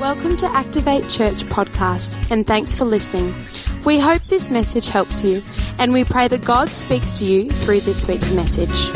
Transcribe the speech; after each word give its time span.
Welcome 0.00 0.38
to 0.38 0.46
Activate 0.46 1.10
Church 1.10 1.44
podcast, 1.44 2.30
and 2.30 2.46
thanks 2.46 2.74
for 2.74 2.86
listening. 2.86 3.34
We 3.84 3.98
hope 3.98 4.22
this 4.24 4.48
message 4.48 4.88
helps 4.88 5.22
you, 5.22 5.42
and 5.78 5.92
we 5.92 6.04
pray 6.04 6.26
that 6.26 6.42
God 6.42 6.70
speaks 6.70 7.12
to 7.18 7.26
you 7.26 7.50
through 7.50 7.80
this 7.80 8.08
week's 8.08 8.32
message. 8.32 8.90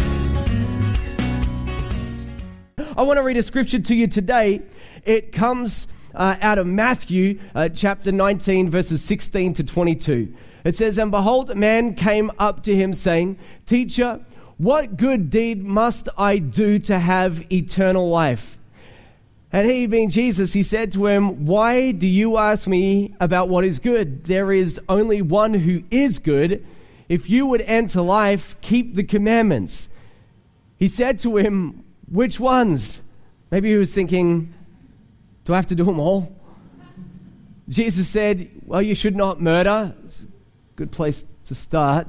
I 2.96 3.02
want 3.02 3.18
to 3.18 3.22
read 3.22 3.36
a 3.36 3.42
scripture 3.42 3.80
to 3.80 3.94
you 3.94 4.06
today. 4.06 4.62
It 5.04 5.32
comes 5.32 5.88
uh, 6.14 6.36
out 6.40 6.56
of 6.56 6.66
Matthew 6.66 7.38
uh, 7.54 7.68
chapter 7.68 8.10
19, 8.10 8.70
verses 8.70 9.04
16 9.04 9.52
to 9.54 9.62
22. 9.62 10.34
It 10.64 10.74
says, 10.74 10.96
And 10.96 11.10
behold, 11.10 11.50
a 11.50 11.54
man 11.54 11.96
came 11.96 12.32
up 12.38 12.62
to 12.62 12.74
him, 12.74 12.94
saying, 12.94 13.38
Teacher, 13.66 14.24
what 14.56 14.96
good 14.96 15.28
deed 15.28 15.62
must 15.62 16.08
I 16.16 16.38
do 16.38 16.78
to 16.78 16.98
have 16.98 17.52
eternal 17.52 18.08
life? 18.08 18.56
And 19.54 19.70
he, 19.70 19.86
being 19.86 20.10
Jesus, 20.10 20.52
he 20.52 20.64
said 20.64 20.90
to 20.94 21.06
him, 21.06 21.46
Why 21.46 21.92
do 21.92 22.08
you 22.08 22.38
ask 22.38 22.66
me 22.66 23.14
about 23.20 23.48
what 23.48 23.62
is 23.62 23.78
good? 23.78 24.24
There 24.24 24.50
is 24.50 24.80
only 24.88 25.22
one 25.22 25.54
who 25.54 25.84
is 25.92 26.18
good. 26.18 26.66
If 27.08 27.30
you 27.30 27.46
would 27.46 27.60
enter 27.60 28.00
life, 28.00 28.56
keep 28.62 28.96
the 28.96 29.04
commandments. 29.04 29.88
He 30.76 30.88
said 30.88 31.20
to 31.20 31.36
him, 31.36 31.84
Which 32.10 32.40
ones? 32.40 33.04
Maybe 33.52 33.70
he 33.70 33.76
was 33.76 33.94
thinking, 33.94 34.52
Do 35.44 35.52
I 35.52 35.56
have 35.56 35.66
to 35.66 35.76
do 35.76 35.84
them 35.84 36.00
all? 36.00 36.34
Jesus 37.68 38.08
said, 38.08 38.50
Well, 38.66 38.82
you 38.82 38.96
should 38.96 39.14
not 39.14 39.40
murder. 39.40 39.94
It's 40.04 40.22
a 40.22 40.24
good 40.74 40.90
place 40.90 41.24
to 41.44 41.54
start. 41.54 42.08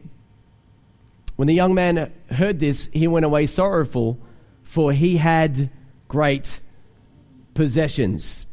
When 1.35 1.47
the 1.47 1.53
young 1.53 1.73
man 1.73 2.11
heard 2.29 2.59
this, 2.59 2.89
he 2.93 3.07
went 3.07 3.25
away 3.25 3.45
sorrowful, 3.45 4.19
for 4.63 4.93
he 4.93 5.17
had 5.17 5.69
great 6.07 6.59
possessions. 7.53 8.45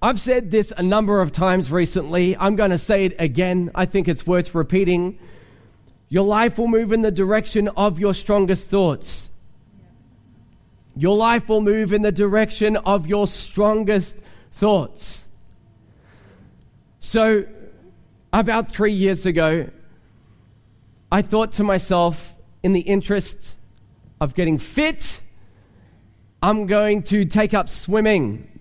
I've 0.00 0.20
said 0.20 0.50
this 0.50 0.72
a 0.76 0.82
number 0.82 1.20
of 1.20 1.32
times 1.32 1.72
recently. 1.72 2.36
I'm 2.36 2.54
going 2.54 2.70
to 2.70 2.78
say 2.78 3.06
it 3.06 3.16
again. 3.18 3.70
I 3.74 3.86
think 3.86 4.06
it's 4.06 4.26
worth 4.26 4.54
repeating. 4.54 5.18
Your 6.08 6.24
life 6.24 6.58
will 6.58 6.68
move 6.68 6.92
in 6.92 7.02
the 7.02 7.10
direction 7.10 7.68
of 7.68 7.98
your 7.98 8.14
strongest 8.14 8.70
thoughts. 8.70 9.30
Your 10.96 11.16
life 11.16 11.48
will 11.48 11.60
move 11.60 11.92
in 11.92 12.02
the 12.02 12.12
direction 12.12 12.76
of 12.76 13.06
your 13.06 13.26
strongest 13.26 14.18
thoughts. 14.52 15.28
So, 17.00 17.46
about 18.32 18.70
three 18.70 18.92
years 18.92 19.26
ago, 19.26 19.68
I 21.10 21.22
thought 21.22 21.52
to 21.54 21.64
myself, 21.64 22.36
in 22.62 22.74
the 22.74 22.80
interest 22.80 23.54
of 24.20 24.34
getting 24.34 24.58
fit, 24.58 25.20
I'm 26.42 26.66
going 26.66 27.02
to 27.04 27.24
take 27.24 27.54
up 27.54 27.68
swimming. 27.68 28.60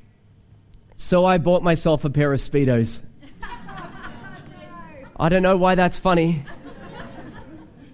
So 0.95 1.25
I 1.25 1.37
bought 1.39 1.61
myself 1.61 2.05
a 2.05 2.09
pair 2.09 2.31
of 2.31 2.39
Speedos. 2.39 3.01
I 5.19 5.29
don't 5.29 5.43
know 5.43 5.57
why 5.57 5.75
that's 5.75 5.99
funny. 5.99 6.45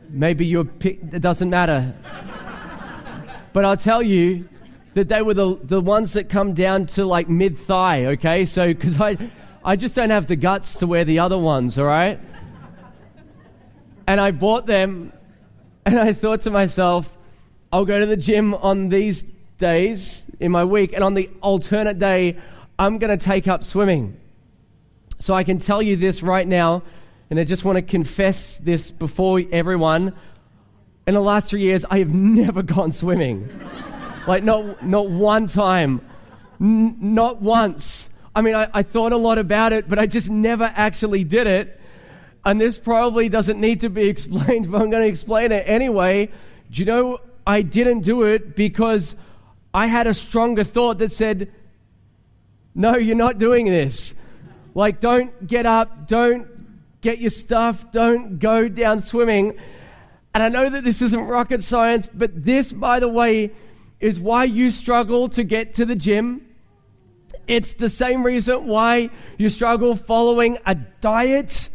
Maybe 0.09 0.45
you're, 0.45 0.67
it 0.81 1.21
doesn't 1.21 1.49
matter. 1.49 1.95
But 3.53 3.65
I'll 3.65 3.77
tell 3.77 4.03
you 4.03 4.47
that 4.93 5.09
they 5.09 5.23
were 5.23 5.33
the, 5.33 5.59
the 5.63 5.81
ones 5.81 6.13
that 6.13 6.29
come 6.29 6.53
down 6.53 6.85
to 6.87 7.05
like 7.05 7.27
mid 7.27 7.57
thigh, 7.57 8.05
okay? 8.05 8.45
So, 8.45 8.67
because 8.67 9.01
I, 9.01 9.17
I 9.65 9.75
just 9.75 9.95
don't 9.95 10.11
have 10.11 10.27
the 10.27 10.35
guts 10.35 10.75
to 10.75 10.87
wear 10.87 11.03
the 11.05 11.17
other 11.17 11.39
ones, 11.39 11.79
all 11.79 11.85
right? 11.85 12.19
And 14.07 14.19
I 14.19 14.31
bought 14.31 14.65
them, 14.65 15.13
and 15.85 15.99
I 15.99 16.13
thought 16.13 16.41
to 16.41 16.51
myself, 16.51 17.09
I'll 17.71 17.85
go 17.85 17.99
to 17.99 18.05
the 18.05 18.17
gym 18.17 18.53
on 18.53 18.89
these 18.89 19.23
days 19.57 20.23
in 20.39 20.51
my 20.51 20.65
week, 20.65 20.93
and 20.93 21.03
on 21.03 21.13
the 21.13 21.29
alternate 21.41 21.99
day, 21.99 22.37
I'm 22.77 22.97
going 22.97 23.17
to 23.17 23.23
take 23.23 23.47
up 23.47 23.63
swimming. 23.63 24.19
So 25.19 25.33
I 25.33 25.43
can 25.43 25.57
tell 25.57 25.81
you 25.81 25.95
this 25.95 26.21
right 26.21 26.47
now, 26.47 26.83
and 27.29 27.39
I 27.39 27.45
just 27.45 27.63
want 27.63 27.77
to 27.77 27.81
confess 27.81 28.57
this 28.59 28.91
before 28.91 29.41
everyone. 29.51 30.13
In 31.07 31.13
the 31.13 31.21
last 31.21 31.47
three 31.47 31.61
years, 31.61 31.85
I 31.89 31.99
have 31.99 32.13
never 32.13 32.61
gone 32.75 32.91
swimming. 32.91 33.49
like, 34.27 34.43
not, 34.43 34.85
not 34.85 35.09
one 35.09 35.47
time. 35.47 36.01
N- 36.59 36.97
not 36.99 37.41
once. 37.41 38.09
I 38.35 38.41
mean, 38.41 38.55
I, 38.55 38.69
I 38.73 38.83
thought 38.83 39.13
a 39.13 39.17
lot 39.17 39.37
about 39.37 39.73
it, 39.73 39.87
but 39.87 39.99
I 39.99 40.07
just 40.07 40.29
never 40.29 40.71
actually 40.75 41.23
did 41.23 41.47
it. 41.47 41.79
And 42.45 42.59
this 42.59 42.77
probably 42.77 43.29
doesn't 43.29 43.59
need 43.59 43.81
to 43.81 43.89
be 43.89 44.07
explained, 44.09 44.71
but 44.71 44.81
I'm 44.81 44.89
going 44.89 45.03
to 45.03 45.09
explain 45.09 45.51
it 45.51 45.67
anyway. 45.67 46.27
Do 46.71 46.79
you 46.79 46.85
know 46.85 47.19
I 47.45 47.61
didn't 47.61 48.01
do 48.01 48.23
it 48.23 48.55
because 48.55 49.15
I 49.73 49.87
had 49.87 50.07
a 50.07 50.13
stronger 50.13 50.63
thought 50.63 50.99
that 50.99 51.11
said, 51.11 51.51
no, 52.75 52.95
you're 52.95 53.15
not 53.15 53.37
doing 53.37 53.65
this. 53.65 54.13
Like, 54.75 54.99
don't 54.99 55.45
get 55.45 55.65
up, 55.65 56.07
don't 56.07 56.47
get 57.01 57.19
your 57.19 57.29
stuff, 57.29 57.91
don't 57.91 58.39
go 58.39 58.67
down 58.67 59.01
swimming. 59.01 59.57
And 60.33 60.41
I 60.41 60.49
know 60.49 60.69
that 60.69 60.83
this 60.83 61.01
isn't 61.01 61.19
rocket 61.19 61.63
science, 61.63 62.09
but 62.11 62.43
this, 62.43 62.71
by 62.71 62.99
the 62.99 63.09
way, 63.09 63.51
is 63.99 64.19
why 64.19 64.45
you 64.45 64.71
struggle 64.71 65.29
to 65.29 65.43
get 65.43 65.75
to 65.75 65.85
the 65.85 65.95
gym. 65.95 66.47
It's 67.45 67.73
the 67.73 67.89
same 67.89 68.25
reason 68.25 68.67
why 68.67 69.09
you 69.37 69.49
struggle 69.49 69.95
following 69.95 70.57
a 70.65 70.75
diet. 70.75 71.69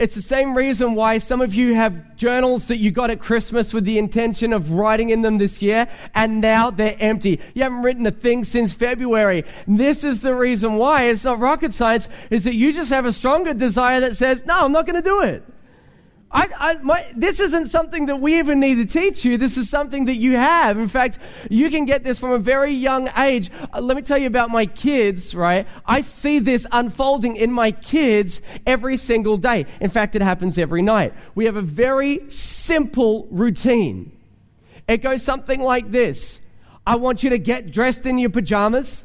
It's 0.00 0.14
the 0.14 0.22
same 0.22 0.56
reason 0.56 0.94
why 0.94 1.18
some 1.18 1.42
of 1.42 1.54
you 1.54 1.74
have 1.74 2.16
journals 2.16 2.68
that 2.68 2.78
you 2.78 2.90
got 2.90 3.10
at 3.10 3.20
Christmas 3.20 3.74
with 3.74 3.84
the 3.84 3.98
intention 3.98 4.54
of 4.54 4.72
writing 4.72 5.10
in 5.10 5.20
them 5.20 5.36
this 5.36 5.60
year, 5.60 5.88
and 6.14 6.40
now 6.40 6.70
they're 6.70 6.96
empty. 6.98 7.38
You 7.52 7.64
haven't 7.64 7.82
written 7.82 8.06
a 8.06 8.10
thing 8.10 8.44
since 8.44 8.72
February. 8.72 9.44
This 9.68 10.02
is 10.02 10.22
the 10.22 10.34
reason 10.34 10.76
why. 10.76 11.02
It's 11.04 11.24
not 11.24 11.38
rocket 11.38 11.74
science, 11.74 12.08
is 12.30 12.44
that 12.44 12.54
you 12.54 12.72
just 12.72 12.88
have 12.88 13.04
a 13.04 13.12
stronger 13.12 13.52
desire 13.52 14.00
that 14.00 14.16
says, 14.16 14.46
no, 14.46 14.64
I'm 14.64 14.72
not 14.72 14.86
going 14.86 14.96
to 14.96 15.02
do 15.02 15.20
it. 15.22 15.44
I, 16.32 16.48
I, 16.58 16.74
my, 16.76 17.04
this 17.16 17.40
isn't 17.40 17.66
something 17.68 18.06
that 18.06 18.20
we 18.20 18.38
even 18.38 18.60
need 18.60 18.76
to 18.76 18.86
teach 18.86 19.24
you. 19.24 19.36
This 19.36 19.56
is 19.56 19.68
something 19.68 20.04
that 20.04 20.14
you 20.14 20.36
have. 20.36 20.78
In 20.78 20.86
fact, 20.86 21.18
you 21.50 21.70
can 21.70 21.86
get 21.86 22.04
this 22.04 22.20
from 22.20 22.30
a 22.30 22.38
very 22.38 22.70
young 22.70 23.08
age. 23.16 23.50
Uh, 23.74 23.80
let 23.80 23.96
me 23.96 24.02
tell 24.02 24.16
you 24.16 24.28
about 24.28 24.48
my 24.48 24.66
kids, 24.66 25.34
right? 25.34 25.66
I 25.84 26.02
see 26.02 26.38
this 26.38 26.68
unfolding 26.70 27.34
in 27.34 27.50
my 27.50 27.72
kids 27.72 28.42
every 28.64 28.96
single 28.96 29.38
day. 29.38 29.66
In 29.80 29.90
fact, 29.90 30.14
it 30.14 30.22
happens 30.22 30.56
every 30.56 30.82
night. 30.82 31.14
We 31.34 31.46
have 31.46 31.56
a 31.56 31.62
very 31.62 32.30
simple 32.30 33.26
routine. 33.32 34.12
It 34.86 34.98
goes 34.98 35.24
something 35.24 35.60
like 35.60 35.90
this 35.90 36.40
I 36.86 36.96
want 36.96 37.24
you 37.24 37.30
to 37.30 37.38
get 37.38 37.72
dressed 37.72 38.06
in 38.06 38.18
your 38.18 38.30
pajamas, 38.30 39.04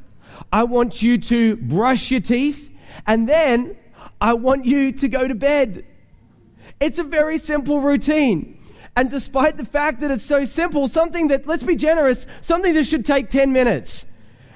I 0.52 0.63
want 0.63 1.02
you 1.02 1.18
to 1.18 1.56
brush 1.56 2.12
your 2.12 2.22
teeth, 2.22 2.72
and 3.07 3.28
then 3.28 3.75
I 4.22 4.34
want 4.34 4.66
you 4.66 4.92
to 4.92 5.07
go 5.07 5.28
to 5.28 5.36
bed. 5.36 5.86
It's 6.80 6.97
a 6.97 7.03
very 7.03 7.38
simple 7.38 7.80
routine. 7.80 8.59
And 8.96 9.09
despite 9.09 9.58
the 9.58 9.66
fact 9.66 10.00
that 10.02 10.12
it's 10.12 10.24
so 10.24 10.46
simple, 10.46 10.88
something 10.88 11.28
that, 11.28 11.47
let's 11.47 11.63
be 11.63 11.75
generous, 11.75 12.25
something 12.41 12.74
that 12.74 12.86
should 12.86 13.06
take 13.06 13.30
10 13.30 13.52
minutes, 13.52 14.06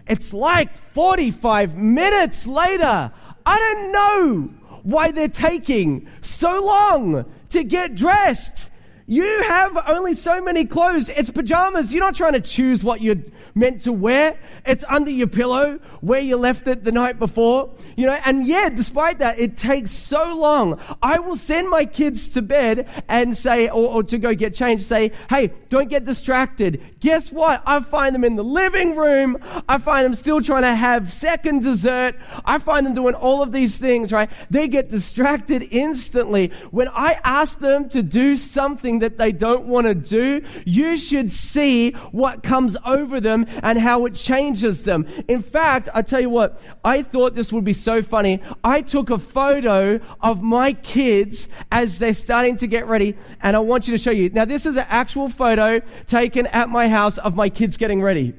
it's 0.08 0.34
like 0.34 0.76
45 0.94 1.76
minutes 1.76 2.48
later. 2.48 3.12
I 3.46 3.60
don't 3.60 3.92
know 3.92 4.54
why 4.84 5.12
they're 5.12 5.28
taking 5.28 6.08
so 6.22 6.64
long 6.64 7.26
to 7.50 7.64
get 7.64 7.96
dressed. 7.96 8.70
You 9.10 9.42
have 9.48 9.76
only 9.88 10.14
so 10.14 10.40
many 10.40 10.66
clothes. 10.66 11.10
It's 11.10 11.32
pajamas. 11.32 11.92
You're 11.92 12.04
not 12.04 12.14
trying 12.14 12.34
to 12.34 12.40
choose 12.40 12.84
what 12.84 13.02
you're 13.02 13.16
meant 13.56 13.82
to 13.82 13.92
wear. 13.92 14.38
It's 14.68 14.84
under 14.88 15.10
your 15.10 15.26
pillow 15.26 15.80
where 16.02 16.20
you 16.20 16.38
left 16.38 16.68
it 16.68 16.84
the 16.84 16.92
night 16.92 17.18
before. 17.18 17.74
You 17.96 18.06
know, 18.06 18.20
and 18.24 18.46
yeah, 18.46 18.70
despite 18.70 19.18
that, 19.18 19.40
it 19.40 19.58
takes 19.58 19.90
so 19.90 20.36
long. 20.36 20.80
I 21.02 21.18
will 21.18 21.38
send 21.38 21.72
my 21.72 21.86
kids 21.86 22.30
to 22.34 22.44
bed 22.44 22.88
and 23.10 23.36
say, 23.36 23.68
or, 23.68 23.96
or 23.96 24.04
to 24.04 24.20
go 24.20 24.36
get 24.36 24.54
changed, 24.54 24.86
say, 24.86 25.12
hey, 25.28 25.54
don't 25.70 25.90
get 25.90 26.06
distracted. 26.06 26.80
Guess 27.00 27.32
what? 27.32 27.64
I 27.66 27.80
find 27.82 28.14
them 28.14 28.24
in 28.24 28.36
the 28.36 28.44
living 28.44 28.96
room. 28.96 29.40
I 29.68 29.80
find 29.80 30.06
them 30.06 30.14
still 30.14 30.40
trying 30.40 30.62
to 30.62 30.76
have 30.76 31.12
second 31.12 31.64
dessert. 31.64 32.16
I 32.46 32.60
find 32.60 32.86
them 32.86 32.94
doing 32.94 33.16
all 33.16 33.42
of 33.42 33.52
these 33.52 33.76
things, 33.76 34.12
right? 34.12 34.30
They 34.52 34.68
get 34.68 34.90
distracted 34.90 35.68
instantly. 35.72 36.52
When 36.70 36.90
I 36.90 37.20
ask 37.24 37.58
them 37.58 37.90
to 37.90 38.04
do 38.04 38.38
something 38.38 38.99
that 39.00 39.18
they 39.18 39.32
don't 39.32 39.66
want 39.66 39.88
to 39.88 39.96
do, 39.96 40.42
you 40.66 40.98
should 40.98 41.32
see 41.32 41.92
what 42.12 42.44
comes 42.44 42.78
over 42.86 43.20
them 43.20 43.46
and 43.64 43.80
how 43.80 44.06
it 44.06 44.16
changes 44.16 44.84
them. 44.84 45.06
In 45.28 45.42
fact, 45.42 45.90
I 45.94 46.02
tell 46.02 46.22
you 46.22 46.30
what, 46.30 46.62
I 46.84 47.02
thought 47.02 47.36
this 47.36 47.52
would 47.52 47.64
be 47.64 47.74
so 47.74 48.02
funny. 48.02 48.42
I 48.64 48.82
took 48.82 49.10
a 49.10 49.20
photo 49.20 50.00
of 50.22 50.42
my 50.42 50.74
kids 50.74 51.48
as 51.72 51.98
they're 51.98 52.14
starting 52.14 52.56
to 52.58 52.68
get 52.68 52.88
ready, 52.88 53.18
and 53.42 53.56
I 53.56 53.60
want 53.60 53.88
you 53.88 53.96
to 53.96 54.02
show 54.02 54.12
you. 54.12 54.30
Now, 54.30 54.46
this 54.46 54.66
is 54.66 54.76
an 54.76 54.86
actual 54.88 55.30
photo 55.30 55.80
taken 56.08 56.48
at 56.48 56.70
my 56.70 56.88
house 56.88 57.18
of 57.18 57.36
my 57.36 57.50
kids 57.50 57.78
getting 57.78 58.02
ready. 58.02 58.34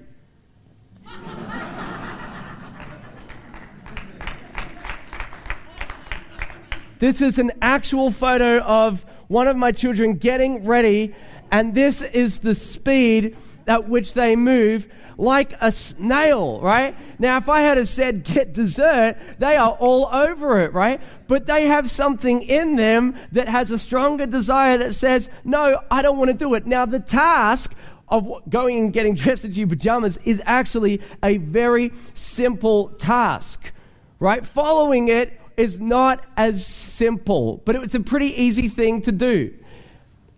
This 6.99 7.23
is 7.23 7.39
an 7.39 7.53
actual 7.63 8.11
photo 8.11 8.59
of 8.59 9.07
one 9.31 9.47
of 9.47 9.57
my 9.57 9.71
children 9.71 10.15
getting 10.15 10.65
ready, 10.67 11.15
and 11.53 11.73
this 11.73 12.03
is 12.03 12.41
the 12.41 12.53
speed 12.53 13.37
at 13.69 13.89
which 13.89 14.15
they 14.15 14.35
move 14.35 14.89
like 15.19 15.55
a 15.61 15.71
snail, 15.71 16.61
right? 16.61 16.97
Now, 17.21 17.37
if 17.37 17.49
I 17.49 17.61
had 17.61 17.87
said 17.87 18.25
get 18.25 18.53
dessert, 18.53 19.17
they 19.39 19.55
are 19.55 19.71
all 19.79 20.07
over 20.07 20.61
it, 20.63 20.73
right? 20.73 21.01
But 21.29 21.47
they 21.47 21.67
have 21.67 21.89
something 21.89 22.43
in 22.43 22.75
them 22.75 23.17
that 23.31 23.47
has 23.47 23.71
a 23.71 23.79
stronger 23.79 24.27
desire 24.27 24.79
that 24.79 24.95
says, 24.95 25.31
no, 25.45 25.81
I 25.93 26.03
don't 26.03 26.19
want 26.19 26.31
to 26.31 26.37
do 26.37 26.55
it. 26.55 26.67
Now, 26.67 26.85
the 26.85 26.99
task 26.99 27.73
of 28.09 28.29
going 28.49 28.79
and 28.79 28.93
getting 28.93 29.15
dressed 29.15 29.45
into 29.45 29.59
your 29.59 29.69
pajamas 29.69 30.19
is 30.25 30.43
actually 30.45 31.01
a 31.23 31.37
very 31.37 31.93
simple 32.15 32.89
task, 32.89 33.71
right? 34.19 34.45
Following 34.45 35.07
it 35.07 35.40
is 35.61 35.79
not 35.79 36.27
as 36.37 36.67
simple, 36.67 37.61
but 37.65 37.77
it's 37.77 37.95
a 37.95 38.01
pretty 38.01 38.43
easy 38.43 38.69
thing 38.69 39.03
to 39.03 39.13
do. 39.13 39.55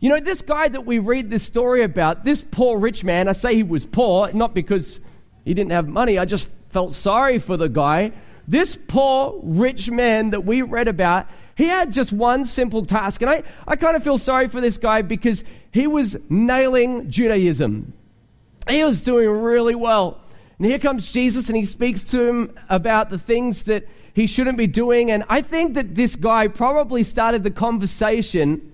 You 0.01 0.09
know, 0.09 0.19
this 0.19 0.43
guy 0.43 0.69
that 0.69 0.85
we 0.85 0.99
read 0.99 1.31
this 1.31 1.45
story 1.45 1.85
about, 1.85 2.25
this 2.25 2.45
poor 2.51 2.79
rich 2.81 3.05
man, 3.05 3.29
I 3.29 3.33
say 3.33 3.55
he 3.55 3.63
was 3.63 3.87
poor, 3.87 4.33
not 4.33 4.53
because 4.53 5.01
he 5.45 5.55
didn't 5.55 5.71
have 5.71 5.87
money, 5.87 6.19
I 6.19 6.25
just 6.25 6.49
felt 6.71 6.93
sorry 6.93 7.39
for 7.39 7.57
the 7.57 7.69
guy. 7.69 8.13
This 8.49 8.77
poor 8.89 9.39
rich 9.45 9.91
man 9.91 10.31
that 10.31 10.45
we 10.45 10.63
read 10.63 10.89
about, 10.89 11.29
he 11.55 11.67
had 11.67 11.93
just 11.93 12.13
one 12.13 12.45
simple 12.45 12.85
task. 12.85 13.23
And 13.23 13.31
I, 13.31 13.45
I 13.67 13.77
kind 13.77 13.97
of 13.97 14.03
feel 14.03 14.19
sorry 14.19 14.49
for 14.49 14.61
this 14.61 14.77
guy 14.77 15.03
because 15.03 15.45
he 15.71 15.87
was 15.87 16.17
nailing 16.29 17.09
Judaism. 17.09 17.93
He 18.69 18.83
was 18.83 19.03
doing 19.03 19.29
really 19.29 19.77
well. 19.77 20.21
And 20.59 20.67
here 20.67 20.81
comes 20.81 21.13
Jesus 21.13 21.49
and 21.49 21.57
he 21.57 21.65
speaks 21.65 22.05
to 22.05 22.29
him 22.29 22.59
about 22.69 23.11
the 23.11 23.19
things 23.19 23.65
that 23.65 23.87
he 24.15 24.27
shouldn't 24.27 24.59
be 24.59 24.67
doing. 24.67 25.11
And 25.11 25.25
I 25.29 25.43
think 25.43 25.75
that 25.75 25.95
this 25.95 26.17
guy 26.17 26.49
probably 26.49 27.03
started 27.03 27.45
the 27.45 27.51
conversation 27.51 28.73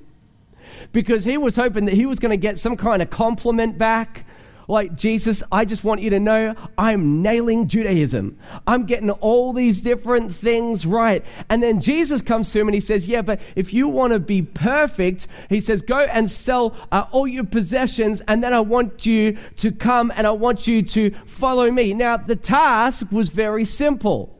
because 0.92 1.24
he 1.24 1.36
was 1.36 1.56
hoping 1.56 1.84
that 1.86 1.94
he 1.94 2.06
was 2.06 2.18
going 2.18 2.30
to 2.30 2.36
get 2.36 2.58
some 2.58 2.76
kind 2.76 3.02
of 3.02 3.10
compliment 3.10 3.78
back. 3.78 4.24
Like, 4.70 4.96
Jesus, 4.96 5.42
I 5.50 5.64
just 5.64 5.82
want 5.82 6.02
you 6.02 6.10
to 6.10 6.20
know 6.20 6.54
I'm 6.76 7.22
nailing 7.22 7.68
Judaism. 7.68 8.38
I'm 8.66 8.84
getting 8.84 9.08
all 9.10 9.54
these 9.54 9.80
different 9.80 10.34
things 10.34 10.84
right. 10.84 11.24
And 11.48 11.62
then 11.62 11.80
Jesus 11.80 12.20
comes 12.20 12.52
to 12.52 12.60
him 12.60 12.68
and 12.68 12.74
he 12.74 12.82
says, 12.82 13.08
Yeah, 13.08 13.22
but 13.22 13.40
if 13.56 13.72
you 13.72 13.88
want 13.88 14.12
to 14.12 14.18
be 14.18 14.42
perfect, 14.42 15.26
he 15.48 15.62
says, 15.62 15.80
Go 15.80 16.00
and 16.00 16.28
sell 16.28 16.76
uh, 16.92 17.06
all 17.12 17.26
your 17.26 17.44
possessions, 17.44 18.20
and 18.28 18.44
then 18.44 18.52
I 18.52 18.60
want 18.60 19.06
you 19.06 19.38
to 19.56 19.72
come 19.72 20.12
and 20.14 20.26
I 20.26 20.32
want 20.32 20.66
you 20.66 20.82
to 20.82 21.12
follow 21.24 21.70
me. 21.70 21.94
Now, 21.94 22.18
the 22.18 22.36
task 22.36 23.10
was 23.10 23.30
very 23.30 23.64
simple. 23.64 24.37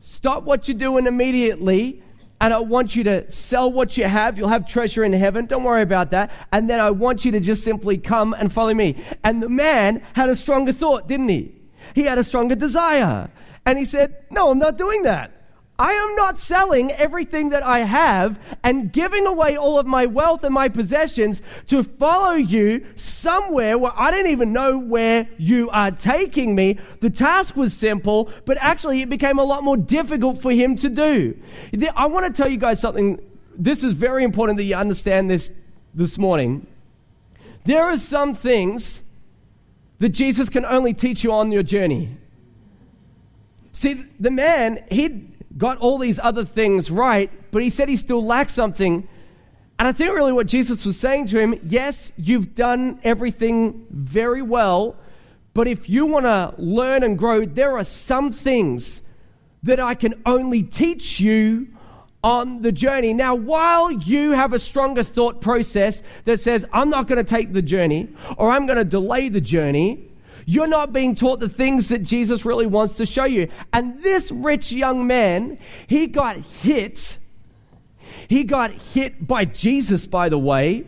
Stop 0.00 0.44
what 0.44 0.68
you're 0.68 0.76
doing 0.76 1.06
immediately. 1.06 2.02
And 2.40 2.54
I 2.54 2.60
want 2.60 2.96
you 2.96 3.04
to 3.04 3.30
sell 3.30 3.70
what 3.70 3.98
you 3.98 4.04
have. 4.04 4.38
You'll 4.38 4.48
have 4.48 4.66
treasure 4.66 5.04
in 5.04 5.12
heaven. 5.12 5.44
Don't 5.44 5.62
worry 5.62 5.82
about 5.82 6.12
that. 6.12 6.30
And 6.52 6.70
then 6.70 6.80
I 6.80 6.90
want 6.90 7.24
you 7.24 7.32
to 7.32 7.40
just 7.40 7.62
simply 7.62 7.98
come 7.98 8.32
and 8.32 8.50
follow 8.50 8.72
me. 8.72 8.96
And 9.22 9.42
the 9.42 9.48
man 9.50 10.02
had 10.14 10.30
a 10.30 10.36
stronger 10.36 10.72
thought, 10.72 11.06
didn't 11.06 11.28
he? 11.28 11.54
He 11.94 12.04
had 12.04 12.16
a 12.16 12.24
stronger 12.24 12.54
desire. 12.54 13.30
And 13.66 13.78
he 13.78 13.84
said, 13.84 14.24
No, 14.30 14.50
I'm 14.50 14.58
not 14.58 14.78
doing 14.78 15.02
that. 15.02 15.39
I 15.80 15.92
am 15.92 16.14
not 16.14 16.38
selling 16.38 16.92
everything 16.92 17.48
that 17.48 17.62
I 17.62 17.78
have 17.78 18.38
and 18.62 18.92
giving 18.92 19.26
away 19.26 19.56
all 19.56 19.78
of 19.78 19.86
my 19.86 20.04
wealth 20.04 20.44
and 20.44 20.52
my 20.52 20.68
possessions 20.68 21.40
to 21.68 21.82
follow 21.82 22.34
you 22.34 22.86
somewhere 22.96 23.78
where 23.78 23.92
I 23.96 24.10
don't 24.10 24.26
even 24.26 24.52
know 24.52 24.78
where 24.78 25.26
you 25.38 25.70
are 25.70 25.90
taking 25.90 26.54
me. 26.54 26.78
The 27.00 27.08
task 27.08 27.56
was 27.56 27.72
simple, 27.72 28.30
but 28.44 28.58
actually 28.60 29.00
it 29.00 29.08
became 29.08 29.38
a 29.38 29.42
lot 29.42 29.64
more 29.64 29.78
difficult 29.78 30.42
for 30.42 30.52
him 30.52 30.76
to 30.76 30.90
do. 30.90 31.40
I 31.96 32.06
want 32.08 32.26
to 32.26 32.42
tell 32.42 32.50
you 32.50 32.58
guys 32.58 32.78
something. 32.78 33.18
This 33.56 33.82
is 33.82 33.94
very 33.94 34.22
important 34.22 34.58
that 34.58 34.64
you 34.64 34.74
understand 34.74 35.30
this 35.30 35.50
this 35.94 36.18
morning. 36.18 36.66
There 37.64 37.84
are 37.84 37.96
some 37.96 38.34
things 38.34 39.02
that 39.98 40.10
Jesus 40.10 40.50
can 40.50 40.66
only 40.66 40.92
teach 40.92 41.24
you 41.24 41.32
on 41.32 41.50
your 41.50 41.62
journey. 41.62 42.18
See, 43.72 44.04
the 44.18 44.30
man, 44.30 44.84
he 44.90 45.26
got 45.60 45.76
all 45.76 45.98
these 45.98 46.18
other 46.18 46.44
things 46.44 46.90
right, 46.90 47.30
but 47.52 47.62
he 47.62 47.70
said 47.70 47.88
he 47.88 47.96
still 47.96 48.24
lacked 48.24 48.50
something. 48.50 49.06
And 49.78 49.86
I 49.88 49.92
think 49.92 50.12
really 50.12 50.32
what 50.32 50.46
Jesus 50.46 50.84
was 50.84 50.98
saying 50.98 51.26
to 51.26 51.38
him 51.38 51.54
yes, 51.62 52.10
you've 52.16 52.54
done 52.54 52.98
everything 53.04 53.86
very 53.90 54.42
well, 54.42 54.96
but 55.54 55.68
if 55.68 55.88
you 55.88 56.06
want 56.06 56.24
to 56.24 56.54
learn 56.58 57.02
and 57.02 57.16
grow, 57.16 57.44
there 57.44 57.76
are 57.76 57.84
some 57.84 58.32
things 58.32 59.02
that 59.62 59.78
I 59.78 59.94
can 59.94 60.14
only 60.24 60.62
teach 60.62 61.20
you 61.20 61.68
on 62.24 62.62
the 62.62 62.72
journey. 62.72 63.12
Now, 63.12 63.34
while 63.34 63.90
you 63.90 64.32
have 64.32 64.54
a 64.54 64.58
stronger 64.58 65.02
thought 65.02 65.42
process 65.42 66.02
that 66.24 66.40
says, 66.40 66.64
I'm 66.72 66.88
not 66.88 67.06
going 67.06 67.22
to 67.22 67.24
take 67.24 67.52
the 67.52 67.62
journey 67.62 68.08
or 68.38 68.50
I'm 68.50 68.64
going 68.64 68.78
to 68.78 68.84
delay 68.84 69.28
the 69.28 69.40
journey, 69.40 70.09
you're 70.46 70.66
not 70.66 70.92
being 70.92 71.14
taught 71.14 71.40
the 71.40 71.48
things 71.48 71.88
that 71.88 72.02
Jesus 72.02 72.44
really 72.44 72.66
wants 72.66 72.94
to 72.96 73.06
show 73.06 73.24
you. 73.24 73.48
And 73.72 74.02
this 74.02 74.30
rich 74.30 74.72
young 74.72 75.06
man, 75.06 75.58
he 75.86 76.06
got 76.06 76.36
hit. 76.36 77.18
He 78.28 78.44
got 78.44 78.72
hit 78.72 79.26
by 79.26 79.44
Jesus, 79.44 80.06
by 80.06 80.28
the 80.28 80.38
way, 80.38 80.84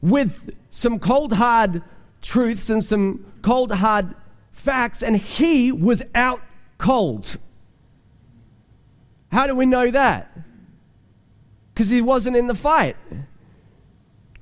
with 0.00 0.54
some 0.70 0.98
cold, 0.98 1.32
hard 1.32 1.82
truths 2.22 2.70
and 2.70 2.82
some 2.82 3.24
cold, 3.42 3.72
hard 3.72 4.14
facts, 4.52 5.02
and 5.02 5.16
he 5.16 5.72
was 5.72 6.02
out 6.14 6.40
cold. 6.78 7.38
How 9.30 9.46
do 9.46 9.54
we 9.54 9.66
know 9.66 9.90
that? 9.90 10.30
Because 11.72 11.88
he 11.88 12.02
wasn't 12.02 12.36
in 12.36 12.46
the 12.46 12.54
fight. 12.54 12.96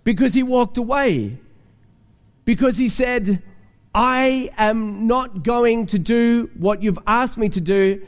Because 0.03 0.35
he 0.35 0.43
walked 0.43 0.79
away. 0.79 1.39
Because 2.45 2.79
he 2.79 2.89
said, 2.89 3.43
I 4.01 4.51
am 4.57 5.09
not 5.09 5.43
going 5.43 5.87
to 5.87 5.99
do 5.99 6.51
what 6.57 6.85
you've 6.85 7.01
asked 7.09 7.37
me 7.37 7.49
to 7.49 7.61
do. 7.61 8.07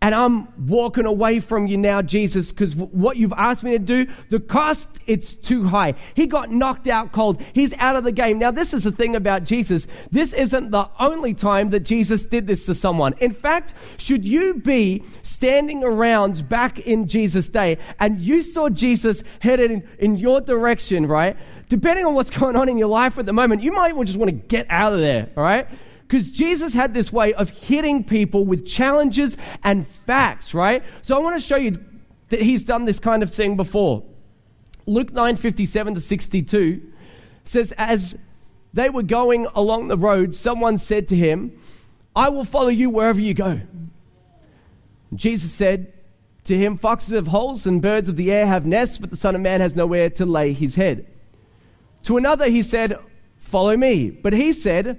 And 0.00 0.14
I'm 0.14 0.68
walking 0.68 1.06
away 1.06 1.40
from 1.40 1.66
you 1.66 1.76
now, 1.76 2.02
Jesus, 2.02 2.52
because 2.52 2.76
what 2.76 3.16
you've 3.16 3.32
asked 3.32 3.64
me 3.64 3.72
to 3.72 3.78
do, 3.80 4.06
the 4.30 4.38
cost, 4.38 4.88
it's 5.06 5.34
too 5.34 5.64
high. 5.64 5.94
He 6.14 6.26
got 6.26 6.52
knocked 6.52 6.86
out 6.86 7.10
cold. 7.10 7.42
He's 7.52 7.72
out 7.78 7.96
of 7.96 8.04
the 8.04 8.12
game. 8.12 8.38
Now, 8.38 8.52
this 8.52 8.72
is 8.72 8.84
the 8.84 8.92
thing 8.92 9.16
about 9.16 9.42
Jesus. 9.42 9.88
This 10.12 10.32
isn't 10.32 10.70
the 10.70 10.88
only 11.00 11.34
time 11.34 11.70
that 11.70 11.80
Jesus 11.80 12.24
did 12.24 12.46
this 12.46 12.64
to 12.66 12.74
someone. 12.74 13.14
In 13.18 13.32
fact, 13.32 13.74
should 13.96 14.24
you 14.24 14.54
be 14.54 15.02
standing 15.22 15.82
around 15.82 16.48
back 16.48 16.78
in 16.78 17.08
Jesus' 17.08 17.48
day 17.48 17.78
and 17.98 18.20
you 18.20 18.42
saw 18.42 18.68
Jesus 18.68 19.24
headed 19.40 19.72
in, 19.72 19.88
in 19.98 20.16
your 20.16 20.40
direction, 20.40 21.06
right? 21.06 21.36
depending 21.68 22.06
on 22.06 22.14
what's 22.14 22.30
going 22.38 22.56
on 22.56 22.68
in 22.68 22.78
your 22.78 22.88
life 22.88 23.18
at 23.18 23.26
the 23.26 23.32
moment, 23.32 23.62
you 23.62 23.72
might 23.72 23.94
just 24.06 24.18
want 24.18 24.30
to 24.30 24.36
get 24.48 24.66
out 24.70 24.92
of 24.92 25.00
there, 25.00 25.28
all 25.36 25.42
right? 25.42 25.68
Because 26.08 26.30
Jesus 26.30 26.72
had 26.72 26.94
this 26.94 27.12
way 27.12 27.34
of 27.34 27.50
hitting 27.50 28.02
people 28.02 28.46
with 28.46 28.66
challenges 28.66 29.36
and 29.62 29.86
facts, 29.86 30.54
right? 30.54 30.82
So 31.02 31.14
I 31.14 31.18
want 31.18 31.38
to 31.38 31.46
show 31.46 31.56
you 31.56 31.72
that 32.30 32.40
he's 32.40 32.64
done 32.64 32.86
this 32.86 32.98
kind 32.98 33.22
of 33.22 33.30
thing 33.30 33.56
before. 33.56 34.02
Luke 34.86 35.12
9 35.12 35.36
57 35.36 35.94
to 35.96 36.00
62 36.00 36.92
says, 37.44 37.72
As 37.76 38.16
they 38.72 38.88
were 38.88 39.02
going 39.02 39.46
along 39.54 39.88
the 39.88 39.98
road, 39.98 40.34
someone 40.34 40.78
said 40.78 41.08
to 41.08 41.16
him, 41.16 41.58
I 42.16 42.30
will 42.30 42.44
follow 42.44 42.68
you 42.68 42.88
wherever 42.88 43.20
you 43.20 43.34
go. 43.34 43.60
Jesus 45.14 45.52
said 45.52 45.92
to 46.44 46.56
him, 46.56 46.78
Foxes 46.78 47.12
have 47.12 47.26
holes 47.26 47.66
and 47.66 47.82
birds 47.82 48.08
of 48.08 48.16
the 48.16 48.32
air 48.32 48.46
have 48.46 48.64
nests, 48.64 48.96
but 48.96 49.10
the 49.10 49.16
Son 49.16 49.34
of 49.34 49.42
Man 49.42 49.60
has 49.60 49.76
nowhere 49.76 50.08
to 50.08 50.24
lay 50.24 50.54
his 50.54 50.74
head. 50.74 51.06
To 52.04 52.16
another, 52.16 52.48
he 52.48 52.62
said, 52.62 52.98
Follow 53.36 53.76
me. 53.76 54.08
But 54.10 54.32
he 54.32 54.54
said, 54.54 54.98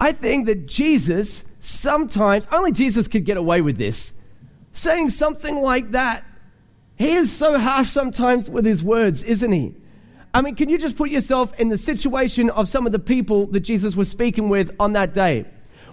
I 0.00 0.12
think 0.12 0.46
that 0.46 0.66
Jesus 0.66 1.44
sometimes, 1.60 2.46
only 2.50 2.72
Jesus 2.72 3.06
could 3.06 3.24
get 3.24 3.36
away 3.36 3.60
with 3.60 3.76
this, 3.76 4.12
saying 4.72 5.10
something 5.10 5.60
like 5.60 5.90
that. 5.90 6.24
He 6.96 7.12
is 7.12 7.30
so 7.32 7.58
harsh 7.58 7.90
sometimes 7.90 8.48
with 8.50 8.64
his 8.64 8.82
words, 8.82 9.22
isn't 9.22 9.52
he? 9.52 9.74
I 10.32 10.42
mean, 10.42 10.54
can 10.54 10.68
you 10.68 10.78
just 10.78 10.96
put 10.96 11.10
yourself 11.10 11.52
in 11.58 11.68
the 11.68 11.78
situation 11.78 12.50
of 12.50 12.68
some 12.68 12.86
of 12.86 12.92
the 12.92 12.98
people 12.98 13.46
that 13.48 13.60
Jesus 13.60 13.96
was 13.96 14.08
speaking 14.08 14.48
with 14.48 14.74
on 14.78 14.92
that 14.92 15.12
day? 15.12 15.44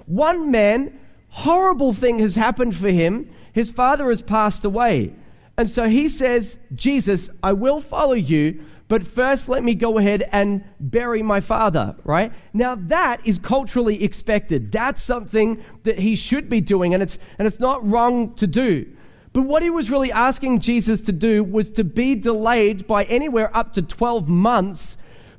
One 0.05 0.51
man, 0.51 0.97
horrible 1.29 1.93
thing 1.93 2.19
has 2.19 2.35
happened 2.35 2.75
for 2.75 2.89
him. 2.89 3.29
His 3.53 3.69
father 3.71 4.09
has 4.09 4.21
passed 4.21 4.63
away. 4.63 5.13
And 5.57 5.67
so 5.67 5.89
he 5.89 6.07
says, 6.07 6.59
Jesus, 6.75 7.29
I 7.41 7.53
will 7.53 7.81
follow 7.81 8.13
you, 8.13 8.63
but 8.87 9.05
first 9.05 9.49
let 9.49 9.63
me 9.63 9.75
go 9.75 9.97
ahead 9.97 10.27
and 10.31 10.63
bury 10.79 11.21
my 11.21 11.39
father, 11.39 11.95
right? 12.03 12.31
Now 12.53 12.75
that 12.75 13.25
is 13.27 13.37
culturally 13.37 14.03
expected. 14.03 14.71
That's 14.71 15.03
something 15.03 15.63
that 15.83 15.99
he 15.99 16.15
should 16.15 16.49
be 16.49 16.61
doing, 16.61 16.93
and 16.93 17.03
it's, 17.03 17.17
and 17.37 17.47
it's 17.47 17.59
not 17.59 17.85
wrong 17.87 18.35
to 18.35 18.47
do. 18.47 18.85
But 19.33 19.43
what 19.43 19.61
he 19.61 19.69
was 19.69 19.91
really 19.91 20.11
asking 20.11 20.61
Jesus 20.61 21.01
to 21.01 21.11
do 21.11 21.43
was 21.43 21.69
to 21.71 21.83
be 21.83 22.15
delayed 22.15 22.87
by 22.87 23.03
anywhere 23.03 23.55
up 23.55 23.73
to 23.73 23.81
12 23.81 24.29
months 24.29 24.97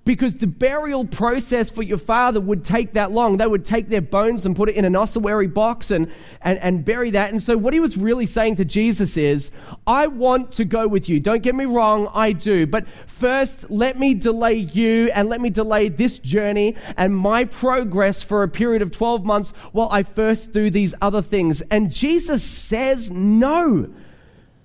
because 0.09 0.39
the 0.39 0.47
burial 0.47 1.05
process 1.05 1.71
for 1.71 1.83
your 1.83 1.99
father 1.99 2.41
would 2.41 2.65
take 2.65 2.95
that 2.95 3.13
long. 3.13 3.37
They 3.37 3.47
would 3.47 3.67
take 3.67 3.91
their 3.91 4.01
bones 4.01 4.47
and 4.47 4.57
put 4.57 4.71
it 4.71 4.75
in 4.75 4.87
an 4.87 4.97
ossuary 4.97 5.49
box 5.49 5.91
and, 5.91 6.11
and, 6.41 6.59
and 6.61 6.83
bury 6.83 7.11
that. 7.11 7.31
And 7.31 7.43
so, 7.43 7.59
what 7.59 7.75
he 7.75 7.79
was 7.79 7.99
really 7.99 8.25
saying 8.25 8.57
to 8.57 8.65
Jesus 8.65 9.19
is, 9.19 9.51
I 9.87 10.07
want 10.07 10.53
to 10.53 10.65
go 10.65 10.89
with 10.89 11.11
you. 11.11 11.21
Don't 11.21 11.43
get 11.43 11.55
me 11.55 11.67
wrong, 11.67 12.09
I 12.15 12.33
do. 12.33 12.67
But 12.67 12.87
first, 13.07 13.71
let 13.71 13.99
me 13.99 14.15
delay 14.15 14.55
you 14.55 15.11
and 15.13 15.29
let 15.29 15.43
me 15.43 15.51
delay 15.51 15.91
this 15.91 16.19
journey 16.19 16.75
and 16.97 17.15
my 17.15 17.45
progress 17.45 18.23
for 18.23 18.43
a 18.43 18.49
period 18.49 18.81
of 18.81 18.91
12 18.91 19.27
months 19.27 19.51
while 19.73 19.91
I 19.93 20.05
first 20.05 20.53
do 20.53 20.71
these 20.71 20.95
other 21.03 21.21
things. 21.21 21.61
And 21.71 21.93
Jesus 21.93 22.43
says, 22.43 23.11
No, 23.11 23.93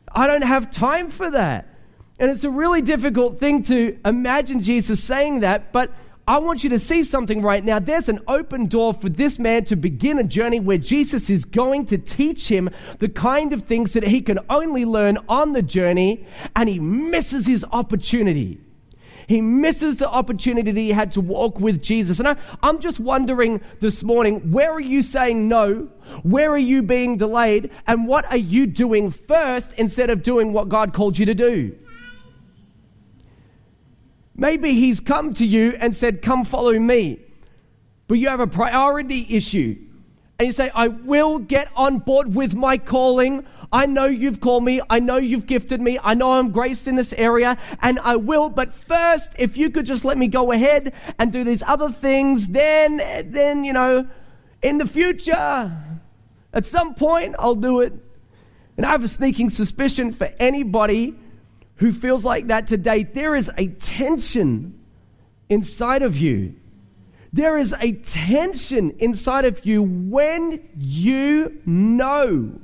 I 0.09 0.25
don't 0.25 0.43
have 0.43 0.71
time 0.71 1.09
for 1.09 1.29
that. 1.31 1.72
And 2.19 2.31
it's 2.31 2.43
a 2.43 2.49
really 2.49 2.81
difficult 2.81 3.39
thing 3.39 3.63
to 3.63 3.97
imagine 4.05 4.61
Jesus 4.61 5.03
saying 5.03 5.39
that, 5.39 5.71
but 5.71 5.91
I 6.25 6.37
want 6.39 6.63
you 6.63 6.69
to 6.69 6.79
see 6.79 7.03
something 7.03 7.41
right 7.41 7.63
now. 7.63 7.79
There's 7.79 8.07
an 8.07 8.21
open 8.29 8.67
door 8.67 8.93
for 8.93 9.09
this 9.09 9.39
man 9.39 9.65
to 9.65 9.75
begin 9.75 10.19
a 10.19 10.23
journey 10.23 10.61
where 10.61 10.77
Jesus 10.77 11.29
is 11.29 11.43
going 11.43 11.87
to 11.87 11.97
teach 11.97 12.47
him 12.47 12.69
the 12.99 13.09
kind 13.09 13.51
of 13.51 13.63
things 13.63 13.91
that 13.93 14.05
he 14.05 14.21
can 14.21 14.39
only 14.49 14.85
learn 14.85 15.17
on 15.27 15.51
the 15.51 15.61
journey, 15.61 16.25
and 16.55 16.69
he 16.69 16.79
misses 16.79 17.45
his 17.45 17.65
opportunity. 17.73 18.61
He 19.27 19.41
misses 19.41 19.97
the 19.97 20.09
opportunity 20.09 20.71
that 20.71 20.79
he 20.79 20.91
had 20.91 21.11
to 21.13 21.21
walk 21.21 21.59
with 21.59 21.81
Jesus. 21.81 22.19
And 22.19 22.27
I, 22.27 22.35
am 22.61 22.79
just 22.79 22.99
wondering 22.99 23.61
this 23.79 24.03
morning 24.03 24.51
where 24.51 24.71
are 24.71 24.79
you 24.79 25.01
saying 25.01 25.47
no? 25.47 25.89
Where 26.23 26.51
are 26.51 26.57
you 26.57 26.83
being 26.83 27.17
delayed? 27.17 27.71
And 27.87 28.07
what 28.07 28.25
are 28.31 28.37
you 28.37 28.67
doing 28.67 29.11
first 29.11 29.73
instead 29.73 30.09
of 30.09 30.23
doing 30.23 30.53
what 30.53 30.69
God 30.69 30.93
called 30.93 31.17
you 31.17 31.25
to 31.25 31.33
do? 31.33 31.77
Maybe 34.35 34.73
he's 34.73 34.99
come 34.99 35.33
to 35.35 35.45
you 35.45 35.75
and 35.79 35.95
said, 35.95 36.21
Come 36.21 36.43
follow 36.45 36.77
me. 36.77 37.19
But 38.07 38.15
you 38.15 38.29
have 38.29 38.39
a 38.39 38.47
priority 38.47 39.27
issue. 39.29 39.77
And 40.39 40.47
you 40.47 40.51
say, 40.51 40.71
I 40.73 40.87
will 40.87 41.39
get 41.39 41.69
on 41.75 41.99
board 41.99 42.33
with 42.33 42.55
my 42.55 42.77
calling. 42.77 43.45
I 43.71 43.85
know 43.85 44.05
you've 44.05 44.41
called 44.41 44.63
me. 44.63 44.81
I 44.89 44.99
know 44.99 45.17
you've 45.17 45.45
gifted 45.45 45.79
me. 45.79 45.99
I 46.01 46.15
know 46.15 46.33
I'm 46.33 46.51
graced 46.51 46.87
in 46.87 46.95
this 46.95 47.13
area 47.13 47.57
and 47.81 47.99
I 47.99 48.15
will. 48.15 48.49
But 48.49 48.73
first, 48.73 49.33
if 49.37 49.57
you 49.57 49.69
could 49.69 49.85
just 49.85 50.03
let 50.03 50.17
me 50.17 50.27
go 50.27 50.51
ahead 50.51 50.93
and 51.17 51.31
do 51.31 51.43
these 51.43 51.63
other 51.63 51.89
things, 51.89 52.47
then, 52.49 52.97
then, 53.31 53.63
you 53.63 53.73
know, 53.73 54.07
in 54.61 54.79
the 54.79 54.87
future, 54.87 55.71
at 56.53 56.65
some 56.65 56.93
point, 56.95 57.35
I'll 57.39 57.55
do 57.55 57.81
it. 57.81 57.93
And 58.75 58.85
I 58.85 58.91
have 58.91 59.03
a 59.03 59.07
sneaking 59.07 59.49
suspicion 59.49 60.11
for 60.11 60.31
anybody 60.39 61.15
who 61.83 61.91
feels 61.91 62.23
like 62.23 62.47
that 62.47 62.65
today, 62.65 63.03
there 63.03 63.35
is 63.35 63.51
a 63.57 63.67
tension 63.67 64.73
inside 65.49 66.01
of 66.01 66.15
you. 66.15 66.55
There 67.33 67.57
is 67.57 67.75
a 67.77 67.91
tension 67.91 68.91
inside 68.99 69.43
of 69.43 69.65
you 69.65 69.83
when 69.83 70.65
you 70.77 71.61
know 71.65 72.57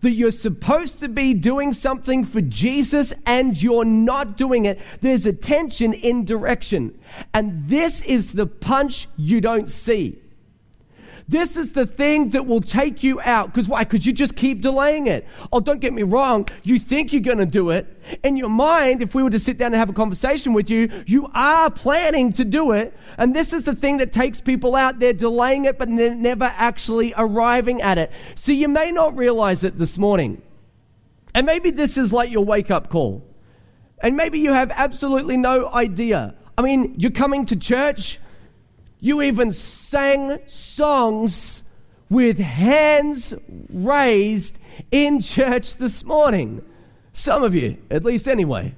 that 0.00 0.12
you're 0.12 0.30
supposed 0.30 1.00
to 1.00 1.08
be 1.08 1.34
doing 1.34 1.72
something 1.72 2.24
for 2.24 2.40
Jesus 2.40 3.12
and 3.26 3.60
you're 3.60 3.84
not 3.84 4.36
doing 4.36 4.64
it. 4.64 4.78
There's 5.00 5.26
a 5.26 5.32
tension 5.32 5.92
in 5.92 6.24
direction. 6.24 6.96
And 7.34 7.68
this 7.68 8.02
is 8.02 8.32
the 8.32 8.46
punch 8.46 9.08
you 9.16 9.40
don't 9.40 9.68
see. 9.68 10.20
This 11.28 11.58
is 11.58 11.72
the 11.72 11.84
thing 11.84 12.30
that 12.30 12.46
will 12.46 12.62
take 12.62 13.02
you 13.02 13.20
out. 13.20 13.52
Because 13.52 13.68
why? 13.68 13.84
Because 13.84 14.06
you 14.06 14.14
just 14.14 14.34
keep 14.34 14.62
delaying 14.62 15.08
it. 15.08 15.26
Oh, 15.52 15.60
don't 15.60 15.78
get 15.78 15.92
me 15.92 16.02
wrong. 16.02 16.48
You 16.62 16.78
think 16.78 17.12
you're 17.12 17.20
going 17.20 17.38
to 17.38 17.46
do 17.46 17.68
it. 17.68 17.86
In 18.24 18.38
your 18.38 18.48
mind, 18.48 19.02
if 19.02 19.14
we 19.14 19.22
were 19.22 19.28
to 19.28 19.38
sit 19.38 19.58
down 19.58 19.66
and 19.66 19.74
have 19.74 19.90
a 19.90 19.92
conversation 19.92 20.54
with 20.54 20.70
you, 20.70 20.90
you 21.06 21.28
are 21.34 21.70
planning 21.70 22.32
to 22.32 22.46
do 22.46 22.72
it. 22.72 22.96
And 23.18 23.36
this 23.36 23.52
is 23.52 23.64
the 23.64 23.74
thing 23.74 23.98
that 23.98 24.10
takes 24.10 24.40
people 24.40 24.74
out. 24.74 25.00
They're 25.00 25.12
delaying 25.12 25.66
it, 25.66 25.76
but 25.76 25.94
they're 25.94 26.14
never 26.14 26.46
actually 26.56 27.12
arriving 27.14 27.82
at 27.82 27.98
it. 27.98 28.10
So 28.34 28.50
you 28.52 28.68
may 28.68 28.90
not 28.90 29.14
realize 29.14 29.64
it 29.64 29.76
this 29.76 29.98
morning. 29.98 30.40
And 31.34 31.44
maybe 31.44 31.70
this 31.70 31.98
is 31.98 32.10
like 32.10 32.30
your 32.30 32.44
wake 32.44 32.70
up 32.70 32.88
call. 32.88 33.22
And 34.00 34.16
maybe 34.16 34.38
you 34.38 34.54
have 34.54 34.70
absolutely 34.70 35.36
no 35.36 35.68
idea. 35.68 36.34
I 36.56 36.62
mean, 36.62 36.94
you're 36.96 37.10
coming 37.10 37.44
to 37.46 37.56
church 37.56 38.18
you 39.00 39.22
even 39.22 39.52
sang 39.52 40.38
songs 40.46 41.62
with 42.10 42.38
hands 42.38 43.34
raised 43.70 44.58
in 44.90 45.20
church 45.20 45.76
this 45.76 46.04
morning. 46.04 46.62
Some 47.12 47.44
of 47.44 47.54
you, 47.54 47.76
at 47.90 48.04
least 48.04 48.26
anyway. 48.26 48.74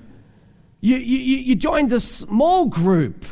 You, 0.80 0.96
you, 0.96 1.36
you 1.36 1.54
joined 1.54 1.92
a 1.92 2.00
small 2.00 2.66
group. 2.66 3.24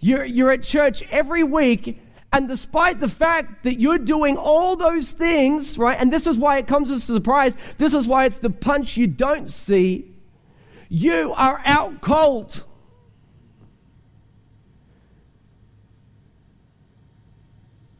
You're, 0.00 0.24
you're 0.24 0.50
at 0.50 0.62
church 0.62 1.02
every 1.10 1.44
week, 1.44 2.00
and 2.32 2.48
despite 2.48 2.98
the 2.98 3.08
fact 3.08 3.64
that 3.64 3.78
you're 3.80 3.98
doing 3.98 4.36
all 4.36 4.74
those 4.74 5.12
things, 5.12 5.78
right, 5.78 5.98
and 6.00 6.12
this 6.12 6.26
is 6.26 6.38
why 6.38 6.58
it 6.58 6.66
comes 6.66 6.90
as 6.90 7.08
a 7.08 7.14
surprise, 7.14 7.56
this 7.78 7.94
is 7.94 8.08
why 8.08 8.24
it's 8.24 8.38
the 8.38 8.50
punch 8.50 8.96
you 8.96 9.06
don't 9.06 9.50
see, 9.50 10.10
you 10.88 11.32
are 11.36 11.60
out 11.64 12.00
cold. 12.00 12.64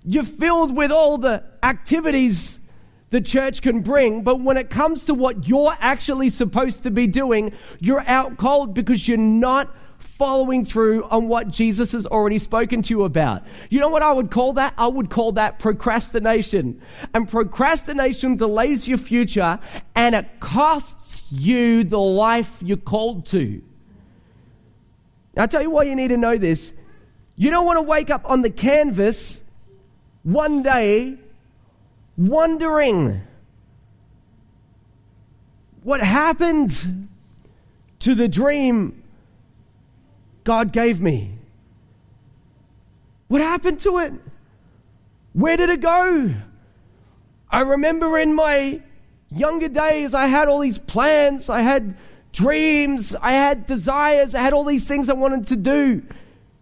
You're 0.04 0.25
filled 0.25 0.76
with 0.76 0.90
all 0.90 1.18
the 1.18 1.44
activities 1.62 2.61
the 3.11 3.21
church 3.21 3.61
can 3.61 3.82
bring, 3.82 4.23
but 4.23 4.40
when 4.40 4.56
it 4.56 4.71
comes 4.71 5.04
to 5.04 5.14
what 5.14 5.47
you're 5.47 5.75
actually 5.78 6.30
supposed 6.30 6.82
to 6.85 6.90
be 6.90 7.06
doing, 7.06 7.52
you're 7.78 8.02
out 8.06 8.38
cold 8.38 8.73
because 8.73 9.06
you're 9.06 9.18
not 9.18 9.75
following 9.99 10.64
through 10.64 11.04
on 11.04 11.28
what 11.28 11.49
Jesus 11.49 11.92
has 11.92 12.06
already 12.06 12.38
spoken 12.38 12.82
to 12.82 12.94
you 12.94 13.04
about. 13.04 13.44
You 13.71 13.80
know 13.80 13.88
what 13.88 14.02
I 14.02 14.12
would 14.12 14.30
call 14.30 14.54
that? 14.54 14.75
I 14.76 14.87
would 14.87 15.11
call 15.11 15.32
that 15.32 15.59
procrastination. 15.59 16.80
And 17.14 17.28
procrastination 17.28 18.37
delays 18.37 18.88
your 18.88 18.99
future 18.99 19.59
and 19.94 20.14
it 20.14 20.40
costs 20.40 21.30
you 21.30 21.85
the 21.85 21.99
life 21.99 22.59
you're 22.62 22.76
called 22.76 23.26
to. 23.26 23.62
I'll 25.37 25.49
tell 25.49 25.62
you 25.62 25.71
why 25.71 25.85
you 25.85 25.94
need 25.94 26.09
to 26.09 26.16
know 26.16 26.37
this. 26.37 26.73
You 27.37 27.50
don't 27.50 27.64
want 27.64 27.78
to 27.78 27.82
wake 27.82 28.11
up 28.11 28.28
on 28.28 28.42
the 28.42 28.50
canvas 28.50 29.42
one 30.23 30.62
day 30.62 31.17
wondering 32.17 33.21
what 35.83 36.00
happened 36.00 37.09
to 38.00 38.14
the 38.14 38.29
dream 38.29 39.02
God 40.45 40.73
gave 40.73 41.00
me. 41.00 41.33
What 43.29 43.41
happened 43.41 43.81
to 43.81 43.99
it? 43.99 44.12
Where 45.33 45.57
did 45.57 45.71
it 45.71 45.81
go? 45.81 46.35
I 47.50 47.61
remember 47.61 48.19
in 48.19 48.35
my 48.35 48.81
younger 49.31 49.69
days, 49.69 50.14
I 50.14 50.26
had 50.26 50.49
all 50.49 50.61
these 50.61 50.79
plans, 50.79 51.49
I 51.49 51.61
had 51.61 51.97
dreams, 52.33 53.14
I 53.21 53.33
had 53.33 53.67
desires, 53.67 54.35
I 54.35 54.41
had 54.41 54.52
all 54.52 54.64
these 54.64 54.87
things 54.87 55.09
I 55.09 55.14
wanted 55.14 55.47
to 55.49 55.57
do. 55.57 56.02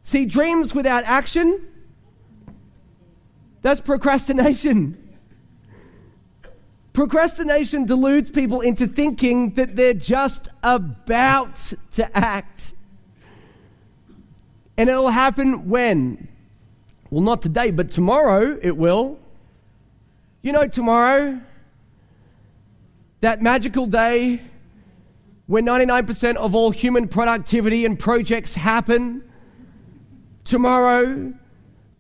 See, 0.05 0.25
dreams 0.25 0.75
without 0.75 1.05
action 1.05 1.61
that's 3.63 3.81
procrastination. 3.81 4.97
Procrastination 6.93 7.87
deludes 7.87 8.31
people 8.31 8.61
into 8.61 8.87
thinking 8.87 9.55
that 9.55 9.77
they're 9.77 9.95
just 9.95 10.49
about 10.63 11.73
to 11.93 12.17
act. 12.17 12.75
And 14.77 14.89
it'll 14.89 15.11
happen 15.11 15.69
when? 15.69 16.29
Well, 17.11 17.23
not 17.23 17.43
today, 17.43 17.71
but 17.71 17.91
tomorrow 17.91 18.59
it 18.63 18.77
will. 18.77 19.19
You 20.43 20.53
know, 20.53 20.67
tomorrow, 20.67 21.41
that 23.21 23.43
magical 23.43 23.87
day 23.87 24.41
where 25.47 25.63
99% 25.63 26.37
of 26.37 26.55
all 26.55 26.71
human 26.71 27.09
productivity 27.09 27.85
and 27.85 27.99
projects 27.99 28.55
happen 28.55 29.23
tomorrow, 30.45 31.33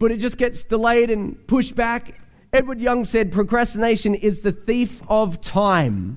but 0.00 0.10
it 0.10 0.16
just 0.16 0.38
gets 0.38 0.64
delayed 0.64 1.10
and 1.10 1.46
pushed 1.46 1.76
back. 1.76 2.18
Edward 2.52 2.80
Young 2.80 3.04
said 3.04 3.30
procrastination 3.30 4.16
is 4.16 4.40
the 4.40 4.50
thief 4.50 5.02
of 5.08 5.40
time. 5.42 6.16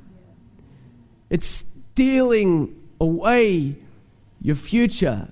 It's 1.29 1.65
stealing 1.91 2.81
away 2.99 3.75
your 4.41 4.55
future. 4.55 5.27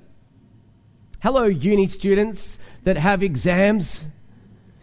Hello, 1.21 1.45
uni 1.45 1.87
students 1.87 2.59
that 2.83 2.97
have 2.97 3.23
exams. 3.23 4.03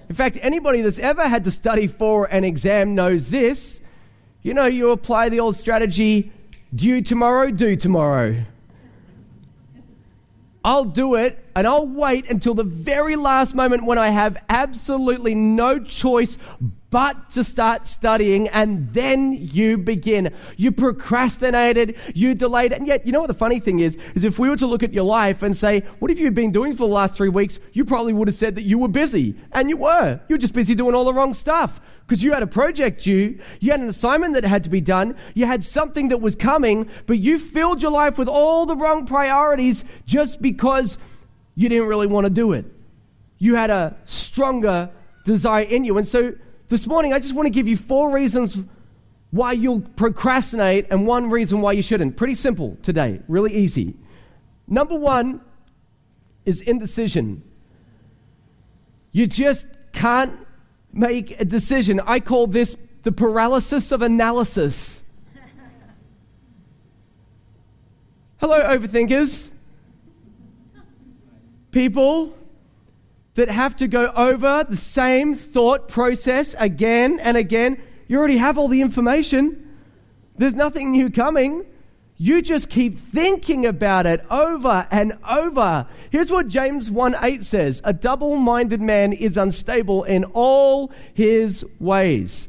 In 0.09 0.15
fact, 0.15 0.39
anybody 0.41 0.81
that's 0.81 0.99
ever 0.99 1.29
had 1.29 1.45
to 1.45 1.51
study 1.51 1.87
for 1.87 2.25
an 2.25 2.45
exam 2.45 2.95
knows 2.95 3.29
this. 3.29 3.83
You 4.41 4.55
know, 4.55 4.67
you 4.67 4.93
apply 4.93 5.29
the 5.29 5.41
old 5.41 5.57
strategy 5.57 6.33
due 6.75 7.03
tomorrow, 7.03 7.51
do 7.51 7.77
tomorrow. 7.77 8.45
I'll 10.69 10.85
do 10.85 11.15
it 11.15 11.43
and 11.57 11.67
I'll 11.67 11.89
wait 11.89 12.29
until 12.29 12.53
the 12.53 12.63
very 12.63 13.17
last 13.17 13.55
moment 13.55 13.85
when 13.85 13.97
I 13.97 14.11
have 14.11 14.37
absolutely 14.51 15.35
no 15.35 15.79
choice 15.83 16.37
but 16.91 17.31
to 17.35 17.45
start 17.45 17.87
studying, 17.87 18.49
and 18.49 18.93
then 18.93 19.33
you 19.33 19.77
begin. 19.77 20.35
You 20.57 20.73
procrastinated, 20.73 21.97
you 22.15 22.35
delayed, 22.35 22.73
and 22.73 22.87
yet, 22.87 23.07
you 23.07 23.13
know 23.13 23.21
what 23.21 23.27
the 23.27 23.35
funny 23.35 23.61
thing 23.61 23.81
is? 23.81 23.99
Is 24.15 24.25
if 24.25 24.39
we 24.39 24.49
were 24.49 24.57
to 24.57 24.67
look 24.67 24.83
at 24.83 24.95
your 24.95 25.05
life 25.05 25.43
and 25.43 25.57
say, 25.57 25.81
What 25.99 26.11
have 26.11 26.19
you 26.19 26.31
been 26.31 26.51
doing 26.51 26.73
for 26.73 26.89
the 26.89 26.95
last 26.95 27.15
three 27.17 27.29
weeks? 27.29 27.59
You 27.73 27.85
probably 27.85 28.13
would 28.13 28.29
have 28.29 28.37
said 28.37 28.55
that 28.55 28.63
you 28.63 28.79
were 28.79 28.89
busy, 28.89 29.37
and 29.53 29.69
you 29.69 29.77
were. 29.77 30.21
You're 30.29 30.39
just 30.39 30.55
busy 30.55 30.75
doing 30.75 30.95
all 30.95 31.05
the 31.05 31.15
wrong 31.15 31.35
stuff 31.35 31.81
because 32.07 32.25
you 32.25 32.33
had 32.33 32.43
a 32.43 32.47
project 32.47 33.05
due, 33.05 33.39
you 33.61 33.71
had 33.71 33.81
an 33.81 33.89
assignment 33.91 34.33
that 34.33 34.43
had 34.43 34.65
to 34.65 34.71
be 34.71 34.81
done, 34.81 35.15
you 35.35 35.45
had 35.45 35.63
something 35.63 36.09
that 36.09 36.23
was 36.23 36.35
coming, 36.35 36.89
but 37.05 37.19
you 37.19 37.39
filled 37.39 37.83
your 37.83 37.91
life 37.91 38.17
with 38.17 38.29
all 38.29 38.65
the 38.65 38.75
wrong 38.75 39.05
priorities 39.05 39.85
just 40.07 40.41
because 40.41 40.97
you 41.55 41.69
didn't 41.69 41.87
really 41.87 42.07
want 42.07 42.25
to 42.25 42.31
do 42.31 42.55
it. 42.55 42.65
You 43.37 43.57
had 43.57 43.69
a 43.69 43.95
stronger 44.07 44.89
desire 45.27 45.65
in 45.65 45.85
you. 45.85 45.99
And 45.99 46.09
so 46.09 46.33
this 46.69 46.87
morning, 46.87 47.13
I 47.13 47.19
just 47.19 47.35
want 47.35 47.47
to 47.47 47.51
give 47.51 47.67
you 47.67 47.77
four 47.77 48.13
reasons 48.13 48.59
why 49.31 49.53
you'll 49.53 49.81
procrastinate 49.81 50.87
and 50.91 51.07
one 51.07 51.31
reason 51.31 51.61
why 51.61 51.73
you 51.73 51.83
shouldn't. 51.83 52.17
Pretty 52.17 52.35
simple 52.35 52.77
today, 52.83 53.21
really 53.29 53.55
easy. 53.55 53.95
Number 54.67 54.97
one 54.97 55.41
is 56.45 56.61
indecision. 56.63 57.43
You 59.13 59.27
just 59.27 59.67
can't 59.93 60.33
make 60.93 61.41
a 61.41 61.45
decision. 61.45 62.01
I 62.01 62.21
call 62.21 62.47
this 62.47 62.77
the 63.03 63.13
paralysis 63.13 63.93
of 63.93 64.03
analysis. 64.03 65.05
Hello, 68.41 68.63
overthinkers. 68.63 69.51
People 71.71 72.38
that 73.39 73.49
have 73.49 73.77
to 73.77 73.87
go 73.87 74.09
over 74.17 74.67
the 74.69 74.77
same 74.77 75.33
thought 75.37 75.87
process 75.87 76.57
again 76.59 77.21
and 77.21 77.37
again. 77.37 77.81
You 78.09 78.19
already 78.19 78.37
have 78.37 78.59
all 78.59 78.67
the 78.67 78.81
information, 78.81 79.77
there's 80.37 80.55
nothing 80.55 80.91
new 80.91 81.09
coming. 81.09 81.65
You 82.17 82.43
just 82.43 82.69
keep 82.69 82.99
thinking 82.99 83.65
about 83.65 84.07
it 84.07 84.27
over 84.29 84.89
and 84.91 85.17
over. 85.29 85.87
Here's 86.11 86.33
what 86.33 86.49
James 86.49 86.91
1 86.91 87.15
8 87.23 87.45
says 87.45 87.81
A 87.85 87.93
double 87.93 88.35
minded 88.35 88.81
man 88.81 89.13
is 89.13 89.37
unstable 89.37 90.03
in 90.03 90.25
all 90.35 90.91
his 91.15 91.65
ways. 91.79 92.49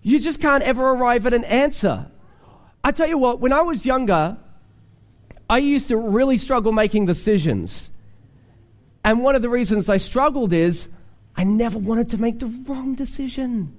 You 0.00 0.18
just 0.20 0.40
can't 0.40 0.62
ever 0.62 0.88
arrive 0.88 1.26
at 1.26 1.34
an 1.34 1.44
answer. 1.44 2.06
I 2.82 2.92
tell 2.92 3.08
you 3.08 3.18
what, 3.18 3.40
when 3.40 3.52
I 3.52 3.60
was 3.60 3.84
younger, 3.84 4.38
I 5.50 5.58
used 5.58 5.88
to 5.88 5.98
really 5.98 6.38
struggle 6.38 6.72
making 6.72 7.04
decisions. 7.04 7.90
And 9.04 9.22
one 9.22 9.36
of 9.36 9.42
the 9.42 9.50
reasons 9.50 9.88
I 9.88 9.98
struggled 9.98 10.52
is 10.52 10.88
I 11.36 11.44
never 11.44 11.78
wanted 11.78 12.10
to 12.10 12.18
make 12.18 12.38
the 12.38 12.46
wrong 12.46 12.94
decision. 12.94 13.74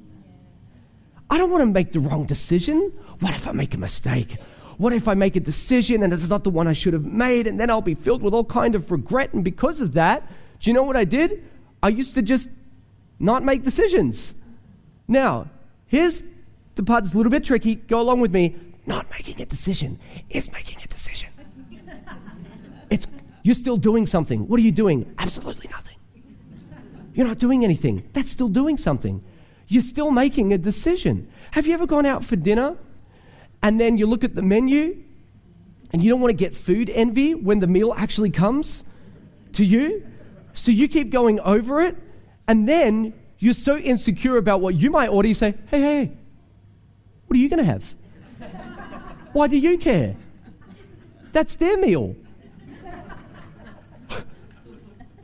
I 1.29 1.37
don't 1.37 1.49
want 1.49 1.61
to 1.61 1.65
make 1.65 1.91
the 1.91 1.99
wrong 1.99 2.25
decision. 2.25 2.93
What 3.19 3.33
if 3.33 3.47
I 3.47 3.51
make 3.51 3.73
a 3.73 3.77
mistake? 3.77 4.37
What 4.77 4.93
if 4.93 5.07
I 5.07 5.15
make 5.15 5.35
a 5.35 5.39
decision 5.39 6.03
and 6.03 6.13
it's 6.13 6.29
not 6.29 6.43
the 6.43 6.49
one 6.49 6.67
I 6.67 6.73
should 6.73 6.93
have 6.93 7.05
made 7.05 7.47
and 7.47 7.59
then 7.59 7.69
I'll 7.69 7.81
be 7.81 7.95
filled 7.95 8.21
with 8.21 8.33
all 8.33 8.43
kind 8.43 8.75
of 8.75 8.91
regret 8.91 9.33
and 9.33 9.43
because 9.43 9.81
of 9.81 9.93
that, 9.93 10.27
do 10.59 10.69
you 10.69 10.73
know 10.73 10.83
what 10.83 10.97
I 10.97 11.05
did? 11.05 11.43
I 11.81 11.89
used 11.89 12.13
to 12.15 12.21
just 12.21 12.49
not 13.19 13.43
make 13.43 13.63
decisions. 13.63 14.35
Now, 15.07 15.49
here's 15.87 16.23
the 16.75 16.83
part 16.83 17.03
that's 17.03 17.13
a 17.13 17.17
little 17.17 17.31
bit 17.31 17.45
tricky. 17.45 17.75
Go 17.75 18.01
along 18.01 18.19
with 18.19 18.33
me. 18.33 18.55
Not 18.85 19.09
making 19.09 19.41
a 19.41 19.45
decision 19.45 19.99
is 20.29 20.51
making 20.51 20.74
you're 23.45 23.53
still 23.53 23.77
doing 23.77 24.07
something. 24.07 24.47
What 24.47 24.59
are 24.59 24.63
you 24.63 24.71
doing? 24.71 25.13
Absolutely 25.19 25.69
nothing. 25.69 25.97
You're 27.13 27.27
not 27.27 27.37
doing 27.37 27.63
anything. 27.63 28.09
That's 28.13 28.31
still 28.31 28.49
doing 28.49 28.75
something. 28.75 29.23
You're 29.67 29.83
still 29.83 30.09
making 30.09 30.51
a 30.51 30.57
decision. 30.57 31.31
Have 31.51 31.67
you 31.67 31.75
ever 31.75 31.85
gone 31.85 32.07
out 32.07 32.25
for 32.25 32.35
dinner 32.35 32.75
and 33.61 33.79
then 33.79 33.99
you 33.99 34.07
look 34.07 34.23
at 34.23 34.33
the 34.33 34.41
menu 34.41 34.97
and 35.93 36.03
you 36.03 36.09
don't 36.09 36.21
want 36.21 36.31
to 36.31 36.35
get 36.35 36.55
food 36.55 36.89
envy 36.89 37.35
when 37.35 37.59
the 37.59 37.67
meal 37.67 37.93
actually 37.95 38.31
comes 38.31 38.83
to 39.53 39.63
you. 39.63 40.03
So 40.55 40.71
you 40.71 40.87
keep 40.87 41.11
going 41.11 41.39
over 41.41 41.81
it, 41.81 41.95
and 42.47 42.67
then 42.67 43.13
you're 43.37 43.53
so 43.53 43.77
insecure 43.77 44.37
about 44.37 44.59
what 44.59 44.73
you 44.73 44.89
might 44.89 45.09
order, 45.09 45.27
you 45.27 45.35
say, 45.35 45.53
Hey, 45.67 45.81
hey, 45.81 46.11
what 47.27 47.37
are 47.37 47.39
you 47.39 47.47
going 47.47 47.63
to 47.63 47.71
have? 47.71 47.93
Why 49.33 49.45
do 49.45 49.57
you 49.57 49.77
care? 49.77 50.15
That's 51.31 51.55
their 51.57 51.77
meal. 51.77 52.15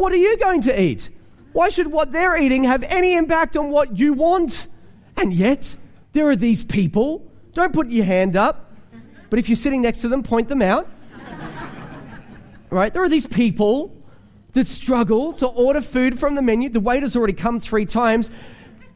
What 0.01 0.11
are 0.11 0.17
you 0.17 0.35
going 0.37 0.63
to 0.63 0.81
eat? 0.81 1.11
Why 1.53 1.69
should 1.69 1.85
what 1.85 2.11
they're 2.11 2.35
eating 2.35 2.63
have 2.63 2.81
any 2.81 3.13
impact 3.15 3.55
on 3.55 3.69
what 3.69 3.99
you 3.99 4.13
want? 4.13 4.65
And 5.15 5.31
yet, 5.31 5.77
there 6.13 6.27
are 6.27 6.35
these 6.35 6.63
people 6.65 7.31
don't 7.53 7.71
put 7.71 7.87
your 7.89 8.05
hand 8.05 8.35
up. 8.35 8.71
But 9.29 9.37
if 9.37 9.47
you're 9.47 9.55
sitting 9.55 9.83
next 9.83 9.99
to 9.99 10.07
them, 10.07 10.23
point 10.23 10.47
them 10.47 10.63
out. 10.63 10.89
Right? 12.71 12.91
There 12.91 13.03
are 13.03 13.09
these 13.09 13.27
people 13.27 13.95
that 14.53 14.65
struggle 14.65 15.33
to 15.33 15.45
order 15.45 15.81
food 15.81 16.19
from 16.19 16.33
the 16.33 16.41
menu. 16.41 16.69
The 16.69 16.79
waiter's 16.79 17.15
already 17.15 17.33
come 17.33 17.59
three 17.59 17.85
times. 17.85 18.31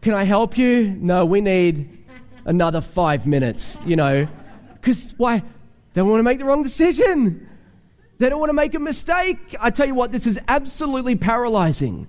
Can 0.02 0.15
I 0.15 0.24
help 0.24 0.58
you? 0.58 0.88
No, 0.88 1.24
we 1.26 1.39
need 1.39 2.04
another 2.46 2.82
five 2.82 3.28
minutes, 3.28 3.78
you 3.86 3.96
know. 3.96 4.28
Because 4.74 5.13
why? 5.18 5.44
They 5.94 6.02
want 6.02 6.20
to 6.20 6.24
make 6.24 6.39
the 6.39 6.46
wrong 6.46 6.63
decision. 6.63 7.48
They 8.17 8.30
don't 8.30 8.39
want 8.39 8.49
to 8.49 8.54
make 8.54 8.73
a 8.75 8.80
mistake. 8.80 9.56
I 9.60 9.69
tell 9.69 9.88
you 9.88 9.93
what, 9.93 10.12
this 10.12 10.25
is 10.25 10.39
absolutely 10.47 11.15
paralyzing. 11.15 12.08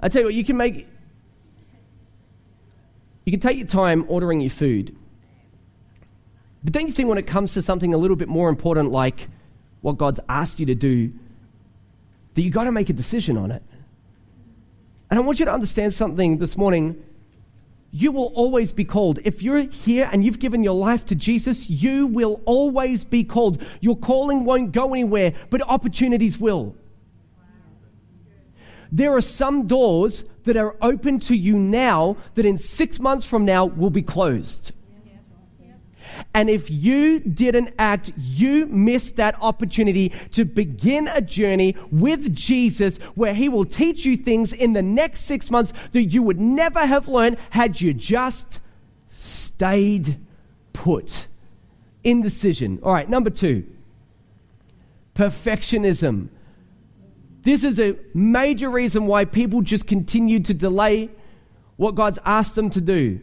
I 0.00 0.08
tell 0.08 0.22
you 0.22 0.26
what, 0.26 0.34
you 0.34 0.44
can 0.44 0.56
make. 0.56 0.86
You 3.24 3.32
can 3.32 3.40
take 3.40 3.58
your 3.58 3.66
time 3.66 4.04
ordering 4.08 4.40
your 4.40 4.50
food. 4.50 4.96
But 6.62 6.72
don't 6.72 6.86
you 6.86 6.92
think 6.92 7.08
when 7.08 7.18
it 7.18 7.26
comes 7.26 7.54
to 7.54 7.62
something 7.62 7.92
a 7.92 7.96
little 7.96 8.16
bit 8.16 8.28
more 8.28 8.48
important 8.48 8.90
like 8.90 9.28
what 9.80 9.98
God's 9.98 10.20
asked 10.28 10.58
you 10.58 10.66
to 10.66 10.74
do, 10.74 11.12
that 12.34 12.42
you've 12.42 12.54
got 12.54 12.64
to 12.64 12.72
make 12.72 12.88
a 12.88 12.92
decision 12.92 13.36
on 13.36 13.50
it? 13.50 13.62
And 15.10 15.18
I 15.18 15.22
want 15.22 15.40
you 15.40 15.44
to 15.46 15.52
understand 15.52 15.94
something 15.94 16.38
this 16.38 16.56
morning. 16.56 17.02
You 17.98 18.12
will 18.12 18.30
always 18.36 18.72
be 18.72 18.84
called. 18.84 19.18
If 19.24 19.42
you're 19.42 19.62
here 19.62 20.08
and 20.12 20.24
you've 20.24 20.38
given 20.38 20.62
your 20.62 20.76
life 20.76 21.04
to 21.06 21.16
Jesus, 21.16 21.68
you 21.68 22.06
will 22.06 22.40
always 22.44 23.02
be 23.02 23.24
called. 23.24 23.60
Your 23.80 23.96
calling 23.96 24.44
won't 24.44 24.70
go 24.70 24.94
anywhere, 24.94 25.32
but 25.50 25.62
opportunities 25.62 26.38
will. 26.38 26.76
There 28.92 29.16
are 29.16 29.20
some 29.20 29.66
doors 29.66 30.22
that 30.44 30.56
are 30.56 30.76
open 30.80 31.18
to 31.18 31.36
you 31.36 31.58
now 31.58 32.16
that 32.36 32.46
in 32.46 32.56
six 32.56 33.00
months 33.00 33.26
from 33.26 33.44
now 33.44 33.66
will 33.66 33.90
be 33.90 34.02
closed. 34.02 34.70
And 36.34 36.48
if 36.50 36.70
you 36.70 37.20
didn't 37.20 37.74
act, 37.78 38.12
you 38.16 38.66
missed 38.66 39.16
that 39.16 39.36
opportunity 39.40 40.12
to 40.32 40.44
begin 40.44 41.08
a 41.08 41.20
journey 41.20 41.76
with 41.90 42.34
Jesus 42.34 42.98
where 43.14 43.34
He 43.34 43.48
will 43.48 43.64
teach 43.64 44.04
you 44.04 44.16
things 44.16 44.52
in 44.52 44.72
the 44.72 44.82
next 44.82 45.22
six 45.22 45.50
months 45.50 45.72
that 45.92 46.04
you 46.04 46.22
would 46.22 46.40
never 46.40 46.86
have 46.86 47.08
learned 47.08 47.38
had 47.50 47.80
you 47.80 47.94
just 47.94 48.60
stayed 49.08 50.18
put. 50.72 51.26
Indecision. 52.04 52.78
All 52.82 52.92
right, 52.92 53.08
number 53.08 53.30
two 53.30 53.66
perfectionism. 55.18 56.28
This 57.42 57.64
is 57.64 57.80
a 57.80 57.96
major 58.14 58.70
reason 58.70 59.06
why 59.06 59.24
people 59.24 59.62
just 59.62 59.86
continue 59.86 60.38
to 60.40 60.54
delay 60.54 61.10
what 61.76 61.96
God's 61.96 62.18
asked 62.24 62.54
them 62.54 62.70
to 62.70 62.80
do. 62.80 63.20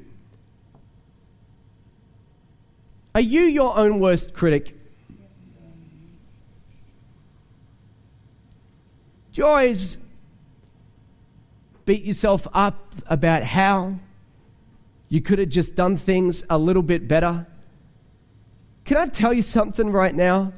Are 3.16 3.22
you 3.22 3.44
your 3.44 3.78
own 3.78 4.02
worst 4.02 4.34
critic? 4.34 4.76
Do 9.32 9.42
you 9.42 9.46
always 9.46 9.98
beat 11.86 12.04
yourself 12.04 12.46
up 12.54 12.94
about 13.08 13.44
how 13.44 13.96
you 15.08 15.22
could 15.22 15.40
have 15.40 15.48
just 15.48 15.76
done 15.76 15.96
things 15.96 16.44
a 16.50 16.58
little 16.58 16.82
bit 16.82 17.08
better? 17.08 17.48
Can 18.84 18.98
I 18.98 19.08
tell 19.08 19.32
you 19.32 19.44
something 19.44 19.92
right 19.92 20.14
now? 20.14 20.52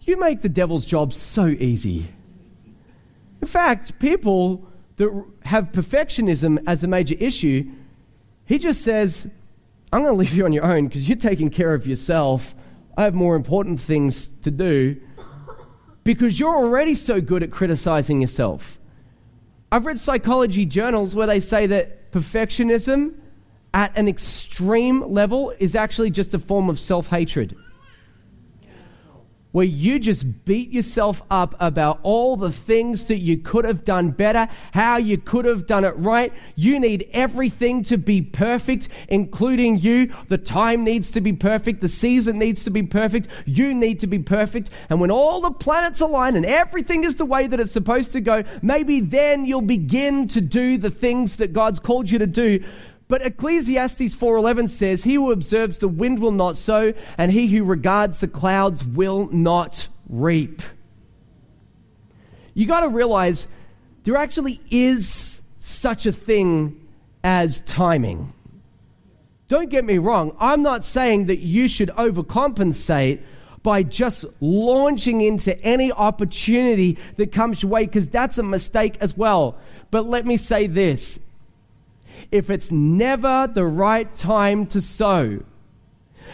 You 0.00 0.18
make 0.18 0.40
the 0.40 0.48
devil's 0.48 0.86
job 0.86 1.12
so 1.12 1.48
easy. 1.48 2.08
In 3.42 3.46
fact, 3.46 3.98
people 3.98 4.66
that 4.96 5.24
have 5.44 5.70
perfectionism 5.72 6.62
as 6.66 6.82
a 6.82 6.86
major 6.86 7.16
issue, 7.18 7.70
he 8.46 8.56
just 8.56 8.80
says, 8.80 9.28
I'm 9.92 10.00
going 10.02 10.14
to 10.14 10.18
leave 10.18 10.32
you 10.32 10.46
on 10.46 10.52
your 10.52 10.64
own 10.64 10.88
because 10.88 11.08
you're 11.08 11.18
taking 11.18 11.50
care 11.50 11.74
of 11.74 11.86
yourself. 11.86 12.54
I 12.96 13.02
have 13.02 13.14
more 13.14 13.36
important 13.36 13.78
things 13.78 14.28
to 14.42 14.50
do 14.50 15.00
because 16.02 16.40
you're 16.40 16.56
already 16.56 16.94
so 16.94 17.20
good 17.20 17.42
at 17.42 17.50
criticizing 17.50 18.20
yourself. 18.20 18.78
I've 19.70 19.86
read 19.86 19.98
psychology 19.98 20.64
journals 20.64 21.14
where 21.14 21.26
they 21.26 21.40
say 21.40 21.66
that 21.66 22.10
perfectionism 22.10 23.14
at 23.74 23.96
an 23.96 24.08
extreme 24.08 25.12
level 25.12 25.54
is 25.58 25.74
actually 25.74 26.10
just 26.10 26.34
a 26.34 26.38
form 26.38 26.68
of 26.68 26.78
self 26.78 27.06
hatred 27.08 27.56
where 29.52 29.64
you 29.64 29.98
just 29.98 30.44
beat 30.44 30.70
yourself 30.70 31.22
up 31.30 31.54
about 31.60 32.00
all 32.02 32.36
the 32.36 32.50
things 32.50 33.06
that 33.06 33.18
you 33.18 33.38
could 33.38 33.64
have 33.64 33.84
done 33.84 34.10
better, 34.10 34.48
how 34.72 34.96
you 34.96 35.18
could 35.18 35.44
have 35.44 35.66
done 35.66 35.84
it 35.84 35.96
right. 35.96 36.32
You 36.56 36.80
need 36.80 37.08
everything 37.12 37.84
to 37.84 37.98
be 37.98 38.22
perfect, 38.22 38.88
including 39.08 39.78
you. 39.78 40.12
The 40.28 40.38
time 40.38 40.84
needs 40.84 41.10
to 41.12 41.20
be 41.20 41.32
perfect. 41.32 41.80
The 41.80 41.88
season 41.88 42.38
needs 42.38 42.64
to 42.64 42.70
be 42.70 42.82
perfect. 42.82 43.28
You 43.44 43.74
need 43.74 44.00
to 44.00 44.06
be 44.06 44.18
perfect. 44.18 44.70
And 44.88 45.00
when 45.00 45.10
all 45.10 45.40
the 45.40 45.50
planets 45.50 46.00
align 46.00 46.36
and 46.36 46.46
everything 46.46 47.04
is 47.04 47.16
the 47.16 47.26
way 47.26 47.46
that 47.46 47.60
it's 47.60 47.72
supposed 47.72 48.12
to 48.12 48.20
go, 48.20 48.44
maybe 48.62 49.00
then 49.00 49.44
you'll 49.44 49.60
begin 49.62 50.28
to 50.28 50.40
do 50.40 50.78
the 50.78 50.90
things 50.90 51.36
that 51.36 51.52
God's 51.52 51.78
called 51.78 52.10
you 52.10 52.18
to 52.18 52.26
do. 52.26 52.64
But 53.12 53.26
Ecclesiastes 53.26 54.14
4:11 54.14 54.68
says, 54.68 55.04
"He 55.04 55.16
who 55.16 55.32
observes 55.32 55.76
the 55.76 55.86
wind 55.86 56.20
will 56.20 56.32
not 56.32 56.56
sow, 56.56 56.94
and 57.18 57.30
he 57.30 57.46
who 57.48 57.62
regards 57.62 58.20
the 58.20 58.26
clouds 58.26 58.86
will 58.86 59.28
not 59.30 59.88
reap." 60.08 60.62
You 62.54 62.64
got 62.64 62.80
to 62.80 62.88
realize 62.88 63.48
there 64.04 64.16
actually 64.16 64.62
is 64.70 65.42
such 65.58 66.06
a 66.06 66.12
thing 66.12 66.74
as 67.22 67.60
timing. 67.66 68.32
Don't 69.46 69.68
get 69.68 69.84
me 69.84 69.98
wrong, 69.98 70.34
I'm 70.40 70.62
not 70.62 70.82
saying 70.82 71.26
that 71.26 71.40
you 71.40 71.68
should 71.68 71.90
overcompensate 71.98 73.18
by 73.62 73.82
just 73.82 74.24
launching 74.40 75.20
into 75.20 75.62
any 75.62 75.92
opportunity 75.92 76.96
that 77.18 77.30
comes 77.30 77.62
your 77.62 77.72
way, 77.72 77.84
because 77.84 78.06
that's 78.06 78.38
a 78.38 78.42
mistake 78.42 78.96
as 79.02 79.18
well. 79.18 79.56
But 79.90 80.08
let 80.08 80.24
me 80.24 80.38
say 80.38 80.66
this 80.66 81.18
if 82.32 82.50
it's 82.50 82.70
never 82.70 83.48
the 83.52 83.64
right 83.64 84.12
time 84.16 84.66
to 84.66 84.80
sow. 84.80 85.40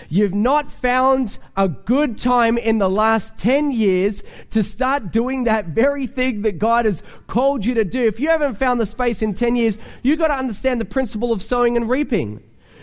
You've 0.08 0.34
not 0.34 0.70
found 0.70 1.38
a 1.56 1.68
good 1.68 2.18
time 2.18 2.56
in 2.56 2.78
the 2.78 2.88
last 2.88 3.36
10 3.36 3.72
years 3.72 4.22
to 4.50 4.62
start 4.62 5.10
doing 5.10 5.44
that 5.44 5.66
very 5.66 6.06
thing 6.06 6.42
that 6.42 6.58
God 6.58 6.84
has 6.84 7.02
called 7.26 7.66
you 7.66 7.74
to 7.74 7.84
do. 7.84 8.06
If 8.06 8.20
you 8.20 8.30
haven't 8.30 8.54
found 8.54 8.80
the 8.80 8.86
space 8.86 9.22
in 9.22 9.34
10 9.34 9.56
years, 9.56 9.78
you've 10.02 10.18
got 10.18 10.28
to 10.28 10.38
understand 10.38 10.80
the 10.80 10.86
principle 10.86 11.32
of 11.32 11.42
sowing 11.42 11.76
and 11.76 11.90
reaping. 11.90 12.42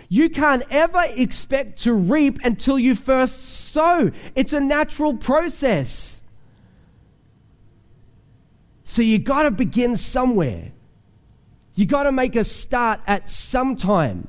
You 0.09 0.29
can't 0.29 0.63
ever 0.69 1.03
expect 1.09 1.83
to 1.83 1.93
reap 1.93 2.39
until 2.43 2.77
you 2.77 2.95
first 2.95 3.71
sow. 3.71 4.11
It's 4.35 4.53
a 4.53 4.59
natural 4.59 5.15
process. 5.15 6.21
So 8.83 9.01
you 9.01 9.17
got 9.17 9.43
to 9.43 9.51
begin 9.51 9.95
somewhere. 9.95 10.71
You 11.75 11.85
got 11.85 12.03
to 12.03 12.11
make 12.11 12.35
a 12.35 12.43
start 12.43 13.01
at 13.05 13.29
some 13.29 13.75
time. 13.75 14.27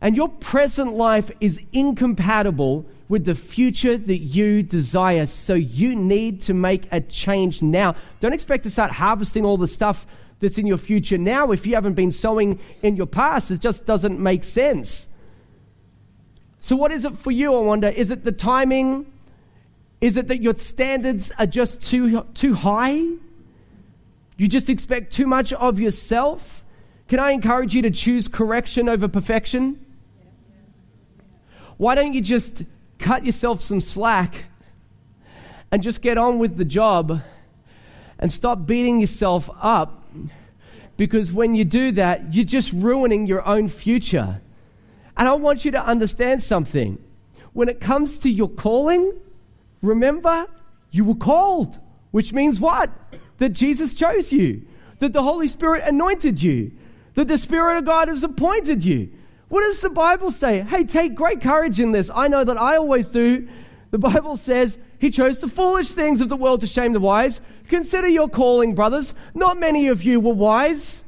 And 0.00 0.14
your 0.14 0.28
present 0.28 0.94
life 0.94 1.30
is 1.40 1.60
incompatible 1.72 2.86
with 3.08 3.24
the 3.24 3.34
future 3.34 3.96
that 3.96 4.18
you 4.18 4.62
desire. 4.62 5.26
So 5.26 5.54
you 5.54 5.96
need 5.96 6.42
to 6.42 6.54
make 6.54 6.86
a 6.92 7.00
change 7.00 7.62
now. 7.62 7.96
Don't 8.20 8.34
expect 8.34 8.64
to 8.64 8.70
start 8.70 8.92
harvesting 8.92 9.44
all 9.44 9.56
the 9.56 9.66
stuff 9.66 10.06
that's 10.40 10.58
in 10.58 10.66
your 10.66 10.78
future 10.78 11.18
now 11.18 11.50
if 11.50 11.66
you 11.66 11.74
haven't 11.74 11.94
been 11.94 12.12
sowing 12.12 12.60
in 12.82 12.96
your 12.96 13.06
past. 13.06 13.50
It 13.50 13.60
just 13.60 13.86
doesn't 13.86 14.20
make 14.20 14.44
sense. 14.44 15.08
So, 16.60 16.76
what 16.76 16.92
is 16.92 17.04
it 17.04 17.16
for 17.16 17.30
you, 17.30 17.54
I 17.54 17.60
wonder? 17.60 17.88
Is 17.88 18.10
it 18.10 18.24
the 18.24 18.32
timing? 18.32 19.10
Is 20.00 20.16
it 20.16 20.28
that 20.28 20.42
your 20.42 20.56
standards 20.56 21.32
are 21.38 21.46
just 21.46 21.82
too, 21.82 22.22
too 22.34 22.54
high? 22.54 23.02
You 24.38 24.46
just 24.46 24.70
expect 24.70 25.12
too 25.12 25.26
much 25.26 25.52
of 25.52 25.80
yourself? 25.80 26.64
Can 27.08 27.18
I 27.18 27.32
encourage 27.32 27.74
you 27.74 27.82
to 27.82 27.90
choose 27.90 28.28
correction 28.28 28.88
over 28.88 29.08
perfection? 29.08 29.84
Why 31.76 31.96
don't 31.96 32.14
you 32.14 32.20
just 32.20 32.62
cut 32.98 33.26
yourself 33.26 33.60
some 33.60 33.80
slack 33.80 34.46
and 35.72 35.82
just 35.82 36.00
get 36.02 36.18
on 36.18 36.38
with 36.38 36.56
the 36.56 36.64
job 36.64 37.20
and 38.20 38.30
stop 38.30 38.64
beating 38.64 39.00
yourself 39.00 39.50
up? 39.60 40.04
Because 40.96 41.32
when 41.32 41.56
you 41.56 41.64
do 41.64 41.92
that, 41.92 42.32
you're 42.32 42.44
just 42.44 42.72
ruining 42.72 43.26
your 43.26 43.44
own 43.44 43.68
future. 43.68 44.40
And 45.16 45.28
I 45.28 45.34
want 45.34 45.64
you 45.64 45.72
to 45.72 45.84
understand 45.84 46.44
something. 46.44 47.02
When 47.54 47.68
it 47.68 47.80
comes 47.80 48.18
to 48.18 48.30
your 48.30 48.48
calling, 48.48 49.14
remember, 49.82 50.46
you 50.92 51.04
were 51.04 51.16
called, 51.16 51.76
which 52.12 52.32
means 52.32 52.60
what? 52.60 52.90
That 53.38 53.50
Jesus 53.50 53.94
chose 53.94 54.30
you, 54.30 54.62
that 54.98 55.12
the 55.12 55.22
Holy 55.22 55.48
Spirit 55.48 55.84
anointed 55.84 56.42
you, 56.42 56.72
that 57.14 57.28
the 57.28 57.38
Spirit 57.38 57.78
of 57.78 57.84
God 57.84 58.08
has 58.08 58.22
appointed 58.22 58.84
you. 58.84 59.10
What 59.48 59.62
does 59.62 59.80
the 59.80 59.90
Bible 59.90 60.30
say? 60.30 60.60
Hey, 60.60 60.84
take 60.84 61.14
great 61.14 61.40
courage 61.40 61.80
in 61.80 61.92
this. 61.92 62.10
I 62.14 62.28
know 62.28 62.44
that 62.44 62.60
I 62.60 62.76
always 62.76 63.08
do. 63.08 63.48
The 63.90 63.98
Bible 63.98 64.36
says 64.36 64.76
he 64.98 65.10
chose 65.10 65.40
the 65.40 65.48
foolish 65.48 65.88
things 65.92 66.20
of 66.20 66.28
the 66.28 66.36
world 66.36 66.60
to 66.60 66.66
shame 66.66 66.92
the 66.92 67.00
wise. 67.00 67.40
Consider 67.68 68.08
your 68.08 68.28
calling, 68.28 68.74
brothers. 68.74 69.14
Not 69.34 69.58
many 69.58 69.88
of 69.88 70.02
you 70.02 70.20
were 70.20 70.34
wise. 70.34 71.04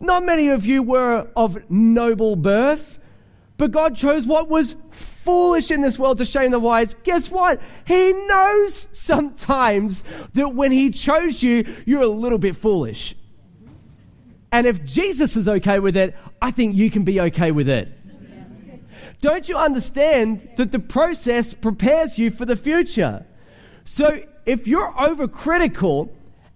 Not 0.00 0.24
many 0.24 0.48
of 0.48 0.64
you 0.64 0.82
were 0.82 1.28
of 1.36 1.70
noble 1.70 2.36
birth. 2.36 2.98
But 3.56 3.70
God 3.70 3.94
chose 3.94 4.26
what 4.26 4.48
was 4.48 4.76
foolish 5.24 5.70
in 5.70 5.80
this 5.80 5.98
world 5.98 6.18
to 6.18 6.24
shame 6.24 6.50
the 6.50 6.58
wise. 6.58 6.94
Guess 7.04 7.30
what? 7.30 7.60
He 7.86 8.12
knows 8.12 8.88
sometimes 8.92 10.04
that 10.34 10.54
when 10.54 10.72
He 10.72 10.90
chose 10.90 11.42
you, 11.42 11.64
you're 11.86 12.02
a 12.02 12.06
little 12.06 12.38
bit 12.38 12.56
foolish. 12.56 13.16
And 14.52 14.66
if 14.66 14.84
Jesus 14.84 15.36
is 15.36 15.48
okay 15.48 15.80
with 15.80 15.96
it, 15.96 16.14
I 16.40 16.50
think 16.50 16.76
you 16.76 16.90
can 16.90 17.02
be 17.02 17.20
okay 17.20 17.50
with 17.50 17.68
it. 17.68 17.88
Don't 19.20 19.48
you 19.48 19.56
understand 19.56 20.48
that 20.58 20.70
the 20.70 20.78
process 20.78 21.54
prepares 21.54 22.18
you 22.18 22.30
for 22.30 22.44
the 22.44 22.56
future? 22.56 23.24
So 23.84 24.20
if 24.46 24.68
you're 24.68 24.92
overcritical 24.92 26.10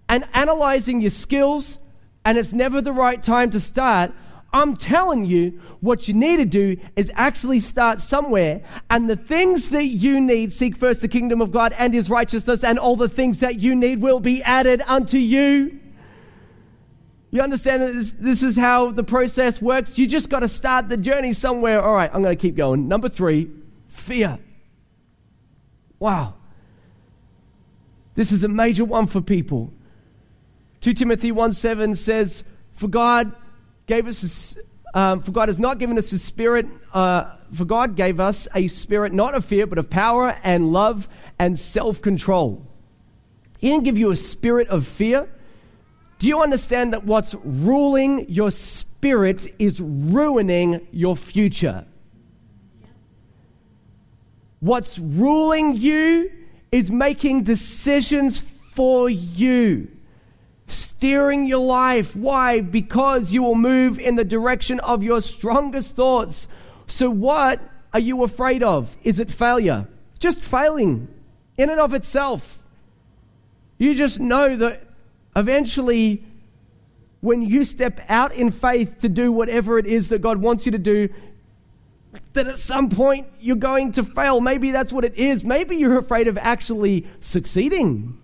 and 0.07 0.23
analyzing 0.33 1.01
your 1.01 1.09
skills 1.09 1.79
and 2.23 2.37
it's 2.37 2.53
never 2.53 2.81
the 2.81 2.91
right 2.91 3.21
time 3.21 3.49
to 3.51 3.59
start, 3.59 4.11
I'm 4.51 4.75
telling 4.75 5.25
you, 5.25 5.59
what 5.79 6.07
you 6.07 6.13
need 6.13 6.37
to 6.37 6.45
do 6.45 6.77
is 6.95 7.11
actually 7.13 7.59
start 7.59 7.99
somewhere. 7.99 8.61
And 8.89 9.09
the 9.09 9.15
things 9.15 9.69
that 9.69 9.85
you 9.85 10.19
need, 10.19 10.51
seek 10.51 10.75
first 10.75 11.01
the 11.01 11.07
kingdom 11.07 11.41
of 11.41 11.51
God 11.51 11.73
and 11.77 11.93
his 11.93 12.09
righteousness, 12.09 12.63
and 12.63 12.79
all 12.79 12.95
the 12.95 13.09
things 13.09 13.39
that 13.39 13.59
you 13.59 13.75
need 13.75 14.01
will 14.01 14.19
be 14.19 14.41
added 14.43 14.81
unto 14.87 15.17
you. 15.17 15.79
You 17.31 17.41
understand 17.41 17.83
that 17.83 17.93
this, 17.93 18.11
this 18.17 18.43
is 18.43 18.55
how 18.55 18.89
the 18.89 19.03
process 19.03 19.61
works? 19.61 19.99
You 19.99 20.07
just 20.07 20.29
got 20.29 20.39
to 20.39 20.49
start 20.49 20.89
the 20.89 20.97
journey 20.97 21.33
somewhere. 21.33 21.81
All 21.81 21.93
right, 21.93 22.09
I'm 22.11 22.23
going 22.23 22.35
to 22.35 22.41
keep 22.41 22.55
going. 22.55 22.87
Number 22.87 23.07
three, 23.07 23.51
fear. 23.87 24.39
Wow. 25.99 26.33
This 28.15 28.31
is 28.31 28.43
a 28.43 28.47
major 28.47 28.83
one 28.83 29.05
for 29.05 29.21
people. 29.21 29.71
2 30.81 30.93
Timothy 30.93 31.31
1 31.31 31.51
7 31.51 31.93
says, 31.93 32.43
For 32.73 32.87
God 32.87 33.35
gave 33.89 34.07
us, 34.07 34.55
um, 34.93 35.19
for 35.19 35.31
God 35.31 35.49
has 35.49 35.59
not 35.59 35.79
given 35.79 35.97
us 35.97 36.11
a 36.13 36.19
spirit, 36.19 36.67
uh, 36.93 37.35
for 37.51 37.65
God 37.65 37.95
gave 37.95 38.19
us 38.19 38.47
a 38.53 38.67
spirit 38.67 39.11
not 39.11 39.33
of 39.33 39.43
fear, 39.43 39.65
but 39.65 39.79
of 39.79 39.89
power 39.89 40.37
and 40.43 40.71
love 40.71 41.09
and 41.39 41.59
self 41.59 41.99
control. 42.01 42.65
He 43.57 43.69
didn't 43.69 43.83
give 43.83 43.97
you 43.97 44.11
a 44.11 44.15
spirit 44.15 44.67
of 44.69 44.87
fear. 44.87 45.27
Do 46.19 46.27
you 46.27 46.39
understand 46.41 46.93
that 46.93 47.03
what's 47.03 47.33
ruling 47.43 48.29
your 48.29 48.51
spirit 48.51 49.53
is 49.57 49.81
ruining 49.81 50.87
your 50.91 51.17
future? 51.17 51.85
What's 54.59 54.99
ruling 54.99 55.75
you 55.75 56.31
is 56.71 56.91
making 56.91 57.43
decisions 57.43 58.39
for 58.39 59.09
you 59.09 59.89
steering 60.71 61.45
your 61.45 61.65
life. 61.65 62.15
Why? 62.15 62.61
Because 62.61 63.31
you 63.31 63.41
will 63.41 63.55
move 63.55 63.99
in 63.99 64.15
the 64.15 64.23
direction 64.23 64.79
of 64.79 65.03
your 65.03 65.21
strongest 65.21 65.95
thoughts. 65.95 66.47
So, 66.87 67.09
what 67.09 67.61
are 67.93 67.99
you 67.99 68.23
afraid 68.23 68.63
of? 68.63 68.95
Is 69.03 69.19
it 69.19 69.29
failure? 69.29 69.87
Just 70.19 70.43
failing 70.43 71.07
in 71.57 71.69
and 71.69 71.79
of 71.79 71.93
itself. 71.93 72.59
You 73.77 73.95
just 73.95 74.19
know 74.19 74.55
that 74.57 74.83
eventually, 75.35 76.23
when 77.21 77.41
you 77.41 77.65
step 77.65 78.01
out 78.09 78.33
in 78.33 78.51
faith 78.51 78.99
to 78.99 79.09
do 79.09 79.31
whatever 79.31 79.77
it 79.79 79.85
is 79.85 80.09
that 80.09 80.21
God 80.21 80.37
wants 80.37 80.65
you 80.65 80.73
to 80.73 80.77
do, 80.77 81.09
that 82.33 82.47
at 82.47 82.59
some 82.59 82.89
point 82.89 83.27
you're 83.39 83.55
going 83.55 83.91
to 83.93 84.03
fail. 84.03 84.41
Maybe 84.41 84.71
that's 84.71 84.91
what 84.91 85.05
it 85.05 85.15
is. 85.15 85.43
Maybe 85.43 85.77
you're 85.77 85.99
afraid 85.99 86.27
of 86.27 86.37
actually 86.37 87.07
succeeding. 87.21 88.17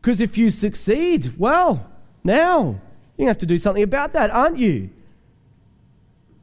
Because 0.00 0.20
if 0.20 0.38
you 0.38 0.50
succeed, 0.50 1.34
well, 1.38 1.90
now 2.24 2.80
you 3.16 3.26
have 3.26 3.38
to 3.38 3.46
do 3.46 3.58
something 3.58 3.82
about 3.82 4.14
that, 4.14 4.30
aren't 4.30 4.58
you? 4.58 4.90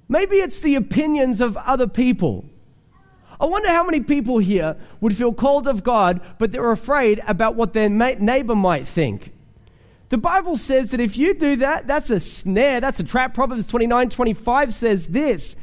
Maybe 0.09 0.37
it's 0.37 0.59
the 0.59 0.75
opinions 0.75 1.41
of 1.41 1.57
other 1.57 1.87
people. 1.87 2.45
I 3.39 3.45
wonder 3.45 3.69
how 3.69 3.83
many 3.83 3.99
people 3.99 4.39
here 4.39 4.75
would 5.01 5.15
feel 5.15 5.33
called 5.33 5.67
of 5.67 5.83
God, 5.83 6.21
but 6.39 6.51
they're 6.51 6.71
afraid 6.71 7.21
about 7.27 7.55
what 7.55 7.73
their 7.73 7.89
neighbor 7.89 8.55
might 8.55 8.87
think. 8.87 9.31
The 10.09 10.17
Bible 10.17 10.55
says 10.55 10.91
that 10.91 10.99
if 10.99 11.17
you 11.17 11.33
do 11.33 11.57
that, 11.57 11.85
that's 11.85 12.09
a 12.09 12.19
snare, 12.19 12.79
that's 12.79 12.99
a 12.99 13.03
trap. 13.03 13.33
Proverbs 13.33 13.65
29 13.65 14.09
25 14.09 14.73
says 14.73 15.07
this 15.07 15.55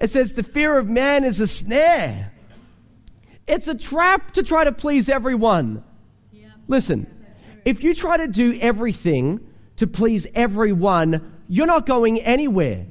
it 0.00 0.10
says, 0.10 0.34
The 0.34 0.42
fear 0.42 0.78
of 0.78 0.88
man 0.88 1.24
is 1.24 1.40
a 1.40 1.46
snare. 1.46 2.32
It's 3.46 3.68
a 3.68 3.74
trap 3.74 4.32
to 4.32 4.42
try 4.42 4.64
to 4.64 4.72
please 4.72 5.08
everyone. 5.08 5.82
Yeah. 6.32 6.48
Listen, 6.68 7.06
if 7.64 7.82
you 7.82 7.94
try 7.94 8.16
to 8.16 8.28
do 8.28 8.58
everything 8.60 9.40
to 9.76 9.86
please 9.86 10.26
everyone, 10.34 11.40
you're 11.48 11.66
not 11.66 11.86
going 11.86 12.20
anywhere. 12.20 12.86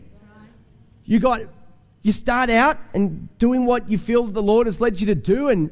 You 1.06 1.20
got 1.20 1.42
you 2.02 2.12
start 2.12 2.50
out 2.50 2.78
and 2.94 3.28
doing 3.38 3.66
what 3.66 3.90
you 3.90 3.98
feel 3.98 4.28
the 4.28 4.42
Lord 4.42 4.68
has 4.68 4.80
led 4.80 5.00
you 5.02 5.08
to 5.08 5.16
do, 5.16 5.50
and 5.50 5.72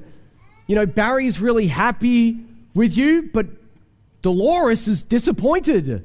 you 0.67 0.75
know, 0.75 0.85
Barry's 0.85 1.39
really 1.39 1.67
happy 1.67 2.39
with 2.73 2.97
you, 2.97 3.29
but 3.33 3.47
Dolores 4.21 4.87
is 4.87 5.03
disappointed. 5.03 6.03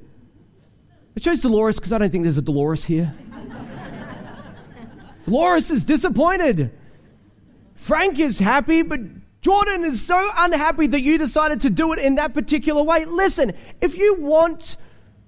I 1.17 1.21
chose 1.21 1.41
Dolores 1.41 1.77
because 1.77 1.93
I 1.93 1.99
don't 1.99 2.11
think 2.11 2.25
there's 2.25 2.39
a 2.39 2.43
Dolores 2.43 2.85
here. 2.85 3.15
Dolores 5.25 5.71
is 5.71 5.85
disappointed. 5.85 6.71
Frank 7.75 8.19
is 8.19 8.39
happy, 8.39 8.83
but 8.83 9.01
Jordan 9.43 9.85
is 9.85 10.05
so 10.05 10.31
unhappy 10.37 10.87
that 10.89 11.01
you 11.01 11.17
decided 11.17 11.63
to 11.63 11.71
do 11.71 11.93
it 11.93 11.99
in 11.99 12.17
that 12.17 12.35
particular 12.35 12.83
way. 12.83 13.07
Listen, 13.07 13.53
if 13.81 13.97
you 13.97 14.17
want 14.17 14.77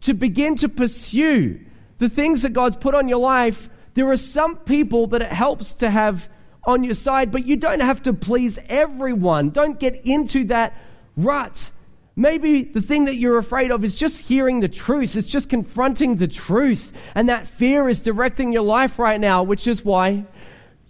to 0.02 0.12
begin 0.12 0.56
to 0.56 0.68
pursue 0.68 1.60
the 1.98 2.08
things 2.08 2.42
that 2.42 2.52
God's 2.52 2.76
put 2.76 2.94
on 2.94 3.08
your 3.08 3.20
life, 3.20 3.70
there 3.94 4.10
are 4.10 4.16
some 4.16 4.56
people 4.56 5.06
that 5.08 5.22
it 5.22 5.32
helps 5.32 5.74
to 5.74 5.88
have 5.88 6.28
on 6.64 6.84
your 6.84 6.94
side, 6.94 7.30
but 7.30 7.46
you 7.46 7.56
don't 7.56 7.80
have 7.80 8.02
to 8.02 8.12
please 8.12 8.58
everyone. 8.68 9.50
Don't 9.50 9.80
get 9.80 10.06
into 10.06 10.44
that 10.44 10.76
rut. 11.16 11.70
Maybe 12.14 12.62
the 12.62 12.82
thing 12.82 13.06
that 13.06 13.16
you're 13.16 13.38
afraid 13.38 13.70
of 13.70 13.84
is 13.84 13.94
just 13.94 14.20
hearing 14.20 14.60
the 14.60 14.68
truth. 14.68 15.16
It's 15.16 15.30
just 15.30 15.48
confronting 15.48 16.16
the 16.16 16.28
truth. 16.28 16.92
And 17.14 17.30
that 17.30 17.46
fear 17.46 17.88
is 17.88 18.02
directing 18.02 18.52
your 18.52 18.62
life 18.62 18.98
right 18.98 19.18
now, 19.18 19.42
which 19.42 19.66
is 19.66 19.84
why 19.84 20.24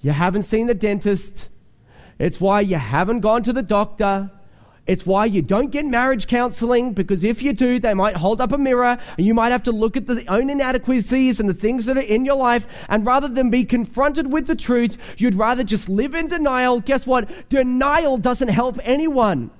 you 0.00 0.10
haven't 0.10 0.42
seen 0.42 0.66
the 0.66 0.74
dentist. 0.74 1.48
It's 2.18 2.40
why 2.40 2.60
you 2.60 2.76
haven't 2.76 3.20
gone 3.20 3.42
to 3.44 3.52
the 3.52 3.62
doctor. 3.62 4.30
It's 4.84 5.06
why 5.06 5.26
you 5.26 5.42
don't 5.42 5.70
get 5.70 5.86
marriage 5.86 6.26
counseling 6.26 6.92
because 6.92 7.22
if 7.22 7.40
you 7.40 7.52
do, 7.52 7.78
they 7.78 7.94
might 7.94 8.16
hold 8.16 8.40
up 8.40 8.50
a 8.50 8.58
mirror 8.58 8.98
and 9.16 9.26
you 9.26 9.32
might 9.32 9.52
have 9.52 9.62
to 9.64 9.72
look 9.72 9.96
at 9.96 10.06
the 10.06 10.24
own 10.26 10.50
inadequacies 10.50 11.38
and 11.38 11.48
the 11.48 11.54
things 11.54 11.86
that 11.86 11.96
are 11.96 12.00
in 12.00 12.24
your 12.24 12.34
life. 12.34 12.66
And 12.88 13.06
rather 13.06 13.28
than 13.28 13.48
be 13.48 13.64
confronted 13.64 14.32
with 14.32 14.48
the 14.48 14.56
truth, 14.56 14.96
you'd 15.18 15.36
rather 15.36 15.62
just 15.62 15.88
live 15.88 16.14
in 16.14 16.26
denial. 16.26 16.80
Guess 16.80 17.06
what? 17.06 17.48
Denial 17.48 18.16
doesn't 18.16 18.48
help 18.48 18.80
anyone. 18.82 19.52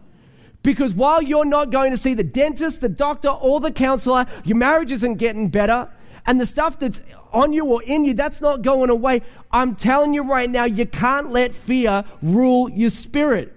Because 0.64 0.92
while 0.92 1.22
you're 1.22 1.44
not 1.44 1.70
going 1.70 1.92
to 1.92 1.96
see 1.96 2.14
the 2.14 2.24
dentist, 2.24 2.80
the 2.80 2.88
doctor, 2.88 3.28
or 3.28 3.60
the 3.60 3.72
counselor, 3.72 4.26
your 4.44 4.56
marriage 4.56 4.92
isn't 4.92 5.16
getting 5.16 5.48
better. 5.48 5.88
And 6.26 6.40
the 6.40 6.46
stuff 6.46 6.78
that's 6.78 7.02
on 7.32 7.52
you 7.52 7.66
or 7.66 7.82
in 7.82 8.04
you, 8.04 8.14
that's 8.14 8.40
not 8.40 8.62
going 8.62 8.90
away. 8.90 9.22
I'm 9.50 9.74
telling 9.74 10.14
you 10.14 10.22
right 10.22 10.48
now, 10.48 10.64
you 10.64 10.87
can't 10.87 11.30
let 11.30 11.54
fear 11.54 12.04
rule 12.22 12.70
your 12.70 12.90
spirit. 12.90 13.52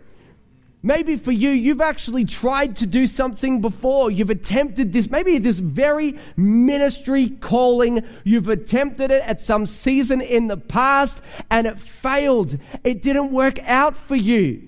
Maybe 0.85 1.15
for 1.15 1.31
you, 1.31 1.49
you've 1.49 1.81
actually 1.81 2.25
tried 2.25 2.75
to 2.77 2.85
do 2.85 3.07
something 3.07 3.59
before. 3.59 4.11
You've 4.11 4.29
attempted 4.29 4.93
this, 4.93 5.09
maybe 5.09 5.39
this 5.39 5.57
very 5.57 6.19
ministry 6.37 7.29
calling. 7.29 8.03
You've 8.23 8.49
attempted 8.49 9.09
it 9.09 9.23
at 9.23 9.41
some 9.41 9.65
season 9.65 10.21
in 10.21 10.45
the 10.45 10.57
past 10.57 11.23
and 11.49 11.65
it 11.65 11.79
failed. 11.79 12.59
It 12.83 13.01
didn't 13.01 13.31
work 13.31 13.57
out 13.63 13.97
for 13.97 14.15
you. 14.15 14.61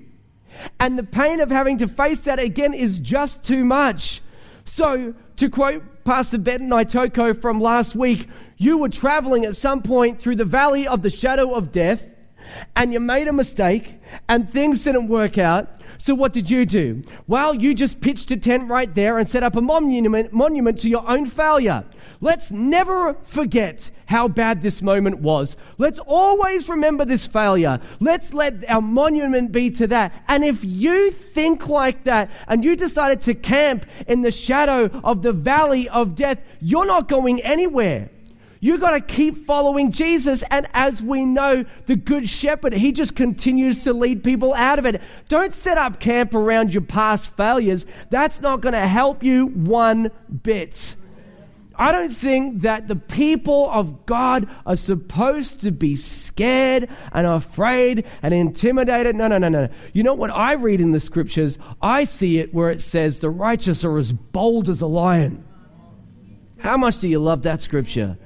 And 0.80 0.98
the 0.98 1.04
pain 1.04 1.40
of 1.40 1.52
having 1.52 1.78
to 1.78 1.88
face 1.88 2.22
that 2.22 2.40
again 2.40 2.74
is 2.74 2.98
just 2.98 3.44
too 3.44 3.64
much. 3.64 4.24
So, 4.66 5.14
to 5.36 5.50
quote 5.52 5.84
Pastor 6.08 6.38
Ben 6.38 6.70
Naitoko 6.70 7.38
from 7.38 7.60
last 7.60 7.94
week, 7.94 8.30
you 8.56 8.78
were 8.78 8.88
traveling 8.88 9.44
at 9.44 9.58
some 9.58 9.82
point 9.82 10.22
through 10.22 10.38
the 10.38 10.46
valley 10.46 10.88
of 10.88 11.02
the 11.02 11.10
shadow 11.10 11.54
of 11.54 11.74
death, 11.74 12.10
and 12.78 12.94
you 12.94 13.02
made 13.02 13.28
a 13.28 13.34
mistake, 13.34 13.96
and 14.30 14.50
things 14.50 14.86
didn't 14.86 15.10
work 15.10 15.38
out. 15.38 15.82
So, 15.98 16.16
what 16.16 16.32
did 16.32 16.50
you 16.50 16.66
do? 16.66 17.04
Well, 17.28 17.54
you 17.54 17.74
just 17.74 18.00
pitched 18.00 18.32
a 18.32 18.38
tent 18.38 18.70
right 18.70 18.96
there 18.96 19.18
and 19.18 19.28
set 19.28 19.44
up 19.44 19.58
a 19.58 19.62
monument, 19.62 20.32
monument 20.32 20.80
to 20.80 20.90
your 20.90 21.06
own 21.10 21.26
failure. 21.26 21.84
Let's 22.20 22.52
never 22.52 23.14
forget 23.24 23.92
how 24.08 24.28
bad 24.28 24.62
this 24.62 24.82
moment 24.82 25.20
was. 25.20 25.56
Let's 25.78 26.00
always 26.00 26.70
remember 26.70 27.06
this 27.06 27.26
failure. 27.26 27.80
Let's 28.00 28.34
let 28.34 28.68
our 28.70 28.82
monument 28.82 29.52
be 29.52 29.70
to 29.72 29.88
that. 29.88 30.14
And 30.28 30.44
if 30.44 30.64
you 30.64 31.12
think 31.12 31.68
like 31.68 32.06
that 32.06 32.32
and 32.48 32.64
you 32.64 32.76
decided 32.76 33.22
to 33.22 33.34
camp 33.34 33.86
in 34.08 34.22
the 34.22 34.32
shadow 34.32 34.86
of 35.04 35.22
the 35.22 35.34
valley 35.34 35.90
of 35.90 36.16
death, 36.16 36.40
you're 36.60 36.86
not 36.86 37.08
going 37.08 37.42
anywhere. 37.42 38.10
You've 38.60 38.82
got 38.82 38.92
to 38.92 39.02
keep 39.02 39.38
following 39.38 39.92
Jesus. 39.92 40.44
And 40.50 40.68
as 40.74 41.02
we 41.02 41.26
know, 41.26 41.66
the 41.86 41.96
Good 41.96 42.30
Shepherd, 42.30 42.74
he 42.74 42.92
just 42.92 43.16
continues 43.16 43.84
to 43.84 43.94
lead 43.94 44.24
people 44.24 44.54
out 44.54 44.80
of 44.80 44.86
it. 44.86 45.02
Don't 45.28 45.54
set 45.54 45.78
up 45.78 46.00
camp 46.00 46.34
around 46.34 46.74
your 46.74 46.82
past 46.82 47.36
failures. 47.38 47.86
That's 48.10 48.42
not 48.42 48.62
going 48.62 48.74
to 48.74 48.88
help 48.88 49.24
you 49.24 49.48
one 49.48 50.12
bit. 50.44 50.96
I 51.78 51.92
don't 51.92 52.12
think 52.12 52.64
that 52.64 52.88
the 52.88 52.96
people 52.96 53.70
of 53.70 54.08
God 54.08 54.50
are 54.66 54.76
supposed 54.76 55.62
to 55.62 55.72
be 55.72 55.96
scared 55.96 56.90
and 57.14 57.28
afraid 57.28 58.06
and 58.24 58.34
intimidated. 58.34 59.16
No, 59.16 59.28
no, 59.28 59.38
no, 59.38 59.50
no. 59.50 59.70
You 59.94 60.02
know 60.02 60.16
what 60.16 60.32
I 60.32 60.54
read 60.54 60.82
in 60.82 60.92
the 60.92 61.00
scriptures? 61.00 61.60
I 61.82 62.06
see 62.06 62.40
it 62.40 62.52
where 62.52 62.72
it 62.72 62.82
says, 62.82 63.20
The 63.20 63.30
righteous 63.30 63.84
are 63.84 63.98
as 63.98 64.12
bold 64.12 64.70
as 64.70 64.82
a 64.82 64.88
lion. 64.88 65.44
How 66.58 66.78
much 66.78 67.00
do 67.00 67.08
you 67.08 67.20
love 67.20 67.44
that 67.44 67.62
scripture? 67.62 68.18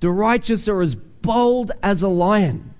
The 0.00 0.10
righteous 0.10 0.66
are 0.66 0.82
as 0.82 0.96
bold 0.96 1.70
as 1.80 2.02
a 2.02 2.08
lion. 2.08 2.74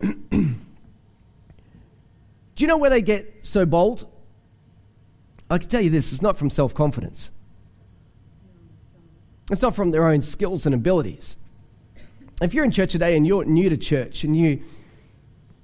do 0.00 0.54
you 2.58 2.66
know 2.66 2.76
where 2.76 2.90
they 2.90 3.00
get 3.00 3.38
so 3.40 3.64
bold? 3.64 4.06
I 5.52 5.58
can 5.58 5.68
tell 5.68 5.82
you 5.82 5.90
this 5.90 6.12
it's 6.12 6.22
not 6.22 6.38
from 6.38 6.48
self 6.48 6.74
confidence, 6.74 7.30
it's 9.50 9.62
not 9.62 9.76
from 9.76 9.90
their 9.90 10.08
own 10.08 10.22
skills 10.22 10.64
and 10.64 10.74
abilities. 10.74 11.36
If 12.40 12.54
you're 12.54 12.64
in 12.64 12.70
church 12.70 12.92
today 12.92 13.16
and 13.16 13.26
you're 13.26 13.44
new 13.44 13.68
to 13.68 13.76
church 13.76 14.24
and 14.24 14.34
you 14.34 14.62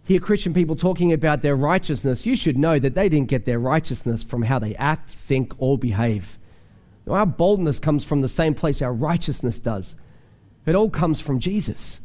hear 0.04 0.20
Christian 0.20 0.52
people 0.52 0.76
talking 0.76 1.12
about 1.12 1.42
their 1.42 1.56
righteousness, 1.56 2.26
you 2.26 2.36
should 2.36 2.56
know 2.56 2.78
that 2.78 2.94
they 2.94 3.08
didn't 3.08 3.28
get 3.28 3.46
their 3.46 3.58
righteousness 3.58 4.22
from 4.22 4.42
how 4.42 4.58
they 4.58 4.76
act, 4.76 5.10
think, 5.10 5.54
or 5.58 5.78
behave. 5.78 6.38
Our 7.08 7.26
boldness 7.26 7.80
comes 7.80 8.04
from 8.04 8.20
the 8.20 8.28
same 8.28 8.54
place 8.54 8.82
our 8.82 8.92
righteousness 8.92 9.58
does. 9.58 9.96
It 10.66 10.74
all 10.74 10.90
comes 10.90 11.20
from 11.20 11.40
Jesus. 11.40 12.00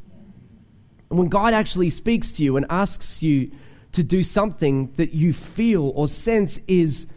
And 1.10 1.20
when 1.20 1.28
God 1.28 1.54
actually 1.54 1.90
speaks 1.90 2.34
to 2.34 2.44
you 2.44 2.56
and 2.56 2.66
asks 2.70 3.22
you 3.22 3.52
to 3.92 4.04
do 4.04 4.24
something 4.24 4.94
that 4.96 5.14
you 5.14 5.34
feel 5.34 5.92
or 5.94 6.08
sense 6.08 6.60
is 6.68 7.08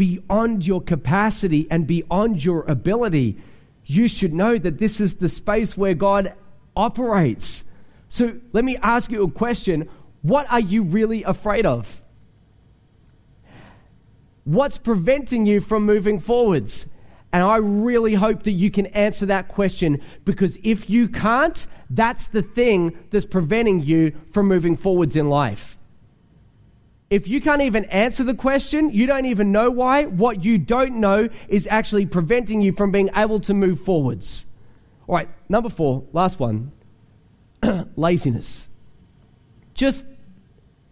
beyond 0.00 0.66
your 0.66 0.80
capacity 0.80 1.66
and 1.70 1.86
beyond 1.86 2.42
your 2.42 2.64
ability, 2.66 3.36
you 3.84 4.08
should 4.08 4.32
know 4.32 4.56
that 4.56 4.78
this 4.78 4.98
is 4.98 5.16
the 5.16 5.28
space 5.28 5.76
where 5.76 5.92
God 5.92 6.32
operates. 6.74 7.64
So 8.08 8.40
let 8.54 8.64
me 8.64 8.78
ask 8.78 9.10
you 9.10 9.22
a 9.22 9.30
question 9.30 9.90
What 10.22 10.50
are 10.50 10.58
you 10.58 10.84
really 10.84 11.22
afraid 11.22 11.66
of? 11.66 12.00
What's 14.44 14.78
preventing 14.78 15.44
you 15.44 15.60
from 15.60 15.84
moving 15.84 16.18
forwards? 16.18 16.86
And 17.30 17.42
I 17.42 17.56
really 17.58 18.14
hope 18.14 18.44
that 18.44 18.52
you 18.52 18.70
can 18.70 18.86
answer 18.86 19.26
that 19.26 19.48
question 19.48 20.00
because 20.24 20.58
if 20.64 20.88
you 20.88 21.10
can't, 21.10 21.66
that's 21.90 22.26
the 22.28 22.40
thing 22.40 22.96
that's 23.10 23.26
preventing 23.26 23.82
you 23.82 24.18
from 24.32 24.48
moving 24.48 24.78
forwards 24.78 25.14
in 25.14 25.28
life. 25.28 25.76
If 27.10 27.26
you 27.26 27.40
can't 27.40 27.62
even 27.62 27.86
answer 27.86 28.22
the 28.22 28.34
question, 28.34 28.92
you 28.92 29.06
don't 29.06 29.26
even 29.26 29.50
know 29.50 29.68
why, 29.68 30.04
what 30.04 30.44
you 30.44 30.58
don't 30.58 30.96
know 30.96 31.28
is 31.48 31.66
actually 31.68 32.06
preventing 32.06 32.62
you 32.62 32.72
from 32.72 32.92
being 32.92 33.10
able 33.16 33.40
to 33.40 33.52
move 33.52 33.80
forwards. 33.80 34.46
All 35.08 35.16
right, 35.16 35.28
number 35.48 35.68
four, 35.68 36.04
last 36.12 36.38
one 36.38 36.70
laziness. 37.96 38.68
Just, 39.74 40.04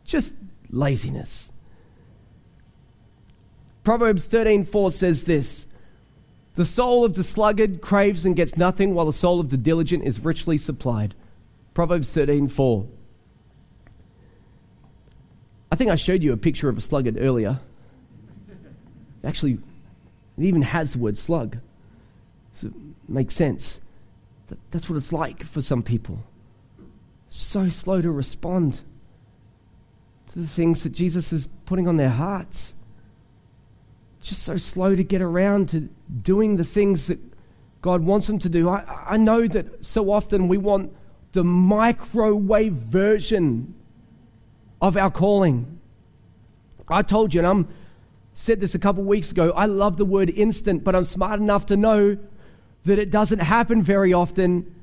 just 0.05 0.35
laziness. 0.71 1.53
Proverbs 3.85 4.27
13:4 4.27 4.93
says 4.93 5.25
this 5.25 5.67
The 6.57 6.65
soul 6.65 7.05
of 7.05 7.15
the 7.15 7.23
sluggard 7.23 7.81
craves 7.81 8.27
and 8.27 8.35
gets 8.35 8.57
nothing, 8.57 8.93
while 8.93 9.07
the 9.07 9.13
soul 9.13 9.39
of 9.39 9.51
the 9.51 9.57
diligent 9.57 10.05
is 10.05 10.25
richly 10.25 10.59
supplied. 10.59 11.15
Proverbs 11.75 12.11
13 12.11 12.49
4. 12.49 12.87
I 15.71 15.77
think 15.77 15.91
I 15.91 15.97
showed 15.97 16.23
you 16.23 16.33
a 16.33 16.37
picture 16.37 16.69
of 16.69 16.79
a 16.79 16.81
sluggard 16.81 17.17
earlier. 17.19 17.61
Actually, 19.25 19.59
it 20.39 20.45
even 20.45 20.63
has 20.63 20.93
the 20.93 20.99
word 20.99 21.19
slug. 21.19 21.59
So 22.55 22.69
it 22.69 22.73
makes 23.09 23.35
sense. 23.35 23.81
That, 24.49 24.59
that's 24.71 24.89
what 24.89 24.97
it's 24.97 25.13
like 25.13 25.45
for 25.45 25.61
some 25.61 25.83
people. 25.83 26.19
So 27.31 27.69
slow 27.69 28.01
to 28.01 28.11
respond 28.11 28.81
to 30.33 30.39
the 30.39 30.47
things 30.47 30.83
that 30.85 30.91
Jesus 30.91 31.33
is 31.33 31.49
putting 31.67 31.87
on 31.87 31.97
their 31.97 32.11
hearts 32.11 32.75
just 34.23 34.43
so 34.43 34.57
slow 34.57 34.95
to 34.95 35.03
get 35.03 35.23
around 35.23 35.71
to 35.71 35.89
doing 36.23 36.57
the 36.57 36.65
things 36.65 37.07
that 37.07 37.19
God 37.81 38.03
wants 38.03 38.27
them 38.27 38.39
to 38.41 38.49
do. 38.49 38.69
I, 38.69 38.85
I 39.07 39.17
know 39.17 39.47
that 39.47 39.85
so 39.85 40.11
often 40.11 40.49
we 40.49 40.59
want 40.59 40.95
the 41.33 41.45
microwave 41.45 42.73
version 42.73 43.75
of 44.81 44.97
our 44.97 45.11
calling. 45.11 45.79
I 46.89 47.03
told 47.03 47.35
you, 47.35 47.41
and 47.41 47.47
I'm 47.47 47.69
said 48.35 48.61
this 48.61 48.75
a 48.75 48.79
couple 48.79 49.03
weeks 49.03 49.31
ago. 49.33 49.51
I 49.51 49.67
love 49.67 49.97
the 49.97 50.05
word 50.05 50.31
instant, 50.31 50.85
but 50.85 50.95
I'm 50.95 51.05
smart 51.05 51.41
enough 51.41 51.67
to 51.67 51.77
know 51.77 52.17
that 52.85 52.99
it 52.99 53.11
doesn't 53.11 53.41
happen 53.41 53.83
very 53.83 54.13
often. 54.13 54.75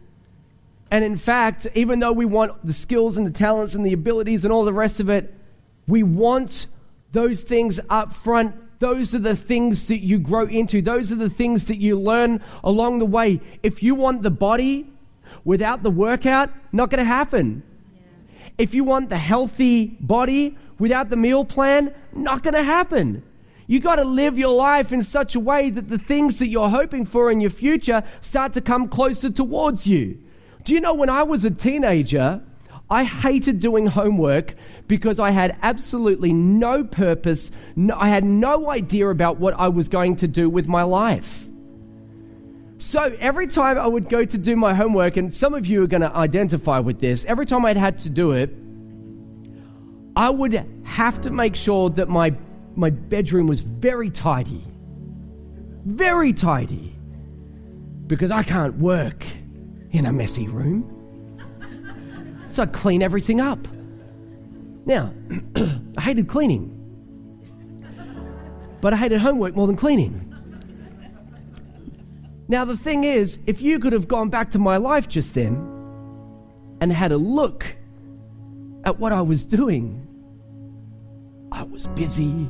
And 0.91 1.03
in 1.03 1.17
fact, 1.17 1.65
even 1.73 1.99
though 1.99 2.12
we 2.12 2.25
want 2.25 2.65
the 2.65 2.73
skills 2.73 3.17
and 3.17 3.25
the 3.25 3.31
talents 3.31 3.73
and 3.73 3.86
the 3.86 3.93
abilities 3.93 4.43
and 4.43 4.51
all 4.53 4.65
the 4.65 4.73
rest 4.73 4.99
of 4.99 5.10
it, 5.10 5.34
we 5.88 6.03
want 6.03 6.67
those 7.12 7.43
things 7.43 7.79
up 7.89 8.13
front 8.13 8.55
those 8.79 9.15
are 9.15 9.19
the 9.19 9.36
things 9.36 9.88
that 9.88 9.99
you 9.99 10.19
grow 10.19 10.45
into. 10.45 10.81
Those 10.81 11.12
are 11.12 11.15
the 11.15 11.29
things 11.29 11.65
that 11.65 11.77
you 11.77 11.99
learn 11.99 12.43
along 12.63 12.99
the 12.99 13.05
way. 13.05 13.41
If 13.63 13.81
you 13.81 13.95
want 13.95 14.21
the 14.21 14.31
body 14.31 14.88
without 15.43 15.84
the 15.84 15.91
workout, 15.91 16.51
not 16.71 16.89
going 16.89 16.99
to 16.99 17.05
happen. 17.05 17.63
If 18.57 18.73
you 18.73 18.83
want 18.83 19.09
the 19.09 19.17
healthy 19.17 19.97
body 19.99 20.57
without 20.79 21.09
the 21.09 21.17
meal 21.17 21.43
plan, 21.45 21.93
not 22.13 22.43
going 22.43 22.53
to 22.53 22.63
happen. 22.63 23.23
You 23.67 23.79
got 23.79 23.95
to 23.95 24.03
live 24.03 24.37
your 24.37 24.55
life 24.55 24.91
in 24.91 25.03
such 25.03 25.35
a 25.35 25.39
way 25.39 25.69
that 25.71 25.89
the 25.89 25.97
things 25.97 26.39
that 26.39 26.47
you're 26.47 26.69
hoping 26.69 27.05
for 27.05 27.31
in 27.31 27.41
your 27.41 27.49
future 27.49 28.03
start 28.21 28.53
to 28.53 28.61
come 28.61 28.87
closer 28.87 29.29
towards 29.29 29.87
you. 29.87 30.19
Do 30.63 30.73
you 30.73 30.81
know 30.81 30.93
when 30.93 31.09
I 31.09 31.23
was 31.23 31.45
a 31.45 31.51
teenager, 31.51 32.41
I 32.89 33.03
hated 33.03 33.59
doing 33.59 33.87
homework 33.87 34.53
because 34.87 35.19
I 35.19 35.31
had 35.31 35.57
absolutely 35.63 36.31
no 36.31 36.83
purpose. 36.83 37.51
No, 37.75 37.95
I 37.97 38.09
had 38.09 38.23
no 38.23 38.69
idea 38.69 39.09
about 39.09 39.37
what 39.37 39.55
I 39.55 39.67
was 39.69 39.89
going 39.89 40.15
to 40.17 40.27
do 40.27 40.49
with 40.49 40.67
my 40.67 40.83
life. 40.83 41.47
So 42.77 43.15
every 43.19 43.47
time 43.47 43.77
I 43.77 43.88
would 43.88 44.09
go 44.09 44.25
to 44.25 44.38
do 44.38 44.55
my 44.55 44.73
homework, 44.73 45.17
and 45.17 45.33
some 45.33 45.53
of 45.53 45.65
you 45.65 45.83
are 45.83 45.88
going 45.88 46.01
to 46.01 46.13
identify 46.13 46.79
with 46.79 46.99
this, 46.99 47.23
every 47.25 47.45
time 47.45 47.65
I'd 47.65 47.77
had 47.77 47.99
to 48.01 48.09
do 48.09 48.33
it, 48.33 48.53
I 50.15 50.29
would 50.29 50.65
have 50.83 51.21
to 51.21 51.29
make 51.29 51.55
sure 51.55 51.89
that 51.91 52.09
my, 52.09 52.33
my 52.75 52.89
bedroom 52.89 53.47
was 53.47 53.61
very 53.61 54.09
tidy. 54.09 54.63
Very 55.85 56.33
tidy. 56.33 56.95
Because 58.07 58.31
I 58.31 58.43
can't 58.43 58.75
work 58.77 59.25
in 59.91 60.05
a 60.05 60.13
messy 60.13 60.47
room. 60.47 60.91
So 62.49 62.63
I 62.63 62.65
clean 62.67 63.01
everything 63.01 63.41
up. 63.41 63.67
Now, 64.85 65.13
I 65.97 66.01
hated 66.01 66.27
cleaning, 66.27 66.71
but 68.81 68.93
I 68.93 68.97
hated 68.97 69.19
homework 69.19 69.55
more 69.55 69.65
than 69.65 69.75
cleaning. 69.75 70.34
Now, 72.47 72.63
the 72.63 72.77
thing 72.77 73.03
is, 73.03 73.39
if 73.47 73.62
you 73.62 73.79
could 73.79 73.93
have 73.93 74.08
gone 74.08 74.29
back 74.29 74.51
to 74.51 74.60
my 74.60 74.77
life 74.77 75.10
just 75.10 75.34
then 75.34 75.55
and 76.79 76.93
had 76.93 77.12
a 77.12 77.17
look 77.17 77.65
at 78.84 78.99
what 78.99 79.12
I 79.12 79.21
was 79.21 79.45
doing, 79.45 80.05
I 81.51 81.63
was 81.63 81.88
busy 81.88 82.49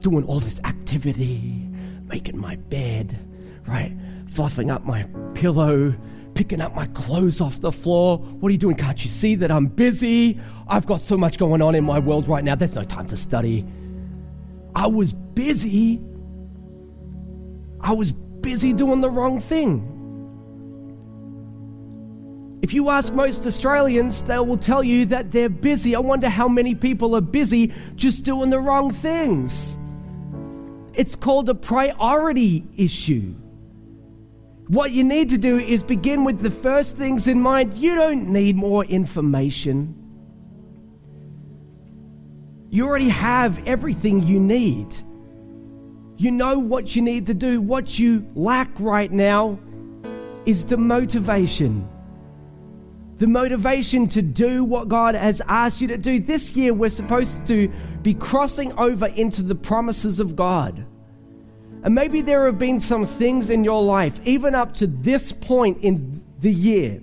doing 0.00 0.24
all 0.24 0.38
this 0.40 0.60
activity, 0.64 1.68
making 2.06 2.38
my 2.38 2.56
bed, 2.56 3.18
right? 3.66 3.96
Fluffing 4.28 4.70
up 4.70 4.84
my 4.84 5.06
pillow, 5.34 5.94
picking 6.34 6.60
up 6.60 6.74
my 6.74 6.86
clothes 6.88 7.40
off 7.40 7.60
the 7.60 7.72
floor. 7.72 8.18
What 8.18 8.48
are 8.48 8.52
you 8.52 8.58
doing? 8.58 8.76
Can't 8.76 9.02
you 9.04 9.10
see 9.10 9.34
that 9.36 9.50
I'm 9.50 9.66
busy? 9.66 10.38
I've 10.68 10.86
got 10.86 11.00
so 11.00 11.16
much 11.16 11.38
going 11.38 11.60
on 11.60 11.74
in 11.74 11.84
my 11.84 11.98
world 11.98 12.28
right 12.28 12.44
now. 12.44 12.54
There's 12.54 12.74
no 12.74 12.84
time 12.84 13.06
to 13.08 13.16
study. 13.16 13.66
I 14.74 14.86
was 14.86 15.12
busy. 15.12 16.00
I 17.80 17.92
was 17.92 18.12
busy 18.42 18.72
doing 18.72 19.00
the 19.00 19.10
wrong 19.10 19.40
thing. 19.40 19.88
If 22.62 22.72
you 22.72 22.90
ask 22.90 23.12
most 23.12 23.46
Australians, 23.46 24.22
they 24.22 24.38
will 24.38 24.56
tell 24.56 24.84
you 24.84 25.06
that 25.06 25.32
they're 25.32 25.48
busy. 25.48 25.96
I 25.96 25.98
wonder 25.98 26.28
how 26.28 26.46
many 26.48 26.74
people 26.74 27.16
are 27.16 27.20
busy 27.20 27.72
just 27.96 28.22
doing 28.22 28.50
the 28.50 28.60
wrong 28.60 28.92
things. 28.92 29.76
It's 30.94 31.16
called 31.16 31.48
a 31.48 31.54
priority 31.54 32.64
issue. 32.76 33.34
What 34.68 34.92
you 34.92 35.02
need 35.02 35.30
to 35.30 35.38
do 35.38 35.58
is 35.58 35.82
begin 35.82 36.22
with 36.22 36.40
the 36.40 36.52
first 36.52 36.96
things 36.96 37.26
in 37.26 37.40
mind. 37.40 37.74
You 37.74 37.96
don't 37.96 38.28
need 38.28 38.54
more 38.54 38.84
information. 38.84 39.98
You 42.70 42.86
already 42.86 43.08
have 43.08 43.66
everything 43.66 44.22
you 44.22 44.38
need. 44.38 44.86
You 46.22 46.30
know 46.30 46.56
what 46.56 46.94
you 46.94 47.02
need 47.02 47.26
to 47.26 47.34
do. 47.34 47.60
What 47.60 47.98
you 47.98 48.24
lack 48.36 48.68
right 48.78 49.10
now 49.10 49.58
is 50.46 50.64
the 50.64 50.76
motivation. 50.76 51.88
The 53.18 53.26
motivation 53.26 54.06
to 54.10 54.22
do 54.22 54.62
what 54.62 54.86
God 54.86 55.16
has 55.16 55.42
asked 55.48 55.80
you 55.80 55.88
to 55.88 55.98
do. 55.98 56.20
This 56.20 56.54
year, 56.54 56.74
we're 56.74 56.90
supposed 56.90 57.44
to 57.48 57.66
be 58.02 58.14
crossing 58.14 58.72
over 58.78 59.08
into 59.08 59.42
the 59.42 59.56
promises 59.56 60.20
of 60.20 60.36
God. 60.36 60.86
And 61.82 61.92
maybe 61.92 62.22
there 62.22 62.46
have 62.46 62.56
been 62.56 62.78
some 62.78 63.04
things 63.04 63.50
in 63.50 63.64
your 63.64 63.82
life, 63.82 64.20
even 64.24 64.54
up 64.54 64.74
to 64.74 64.86
this 64.86 65.32
point 65.32 65.78
in 65.82 66.22
the 66.38 66.52
year, 66.52 67.02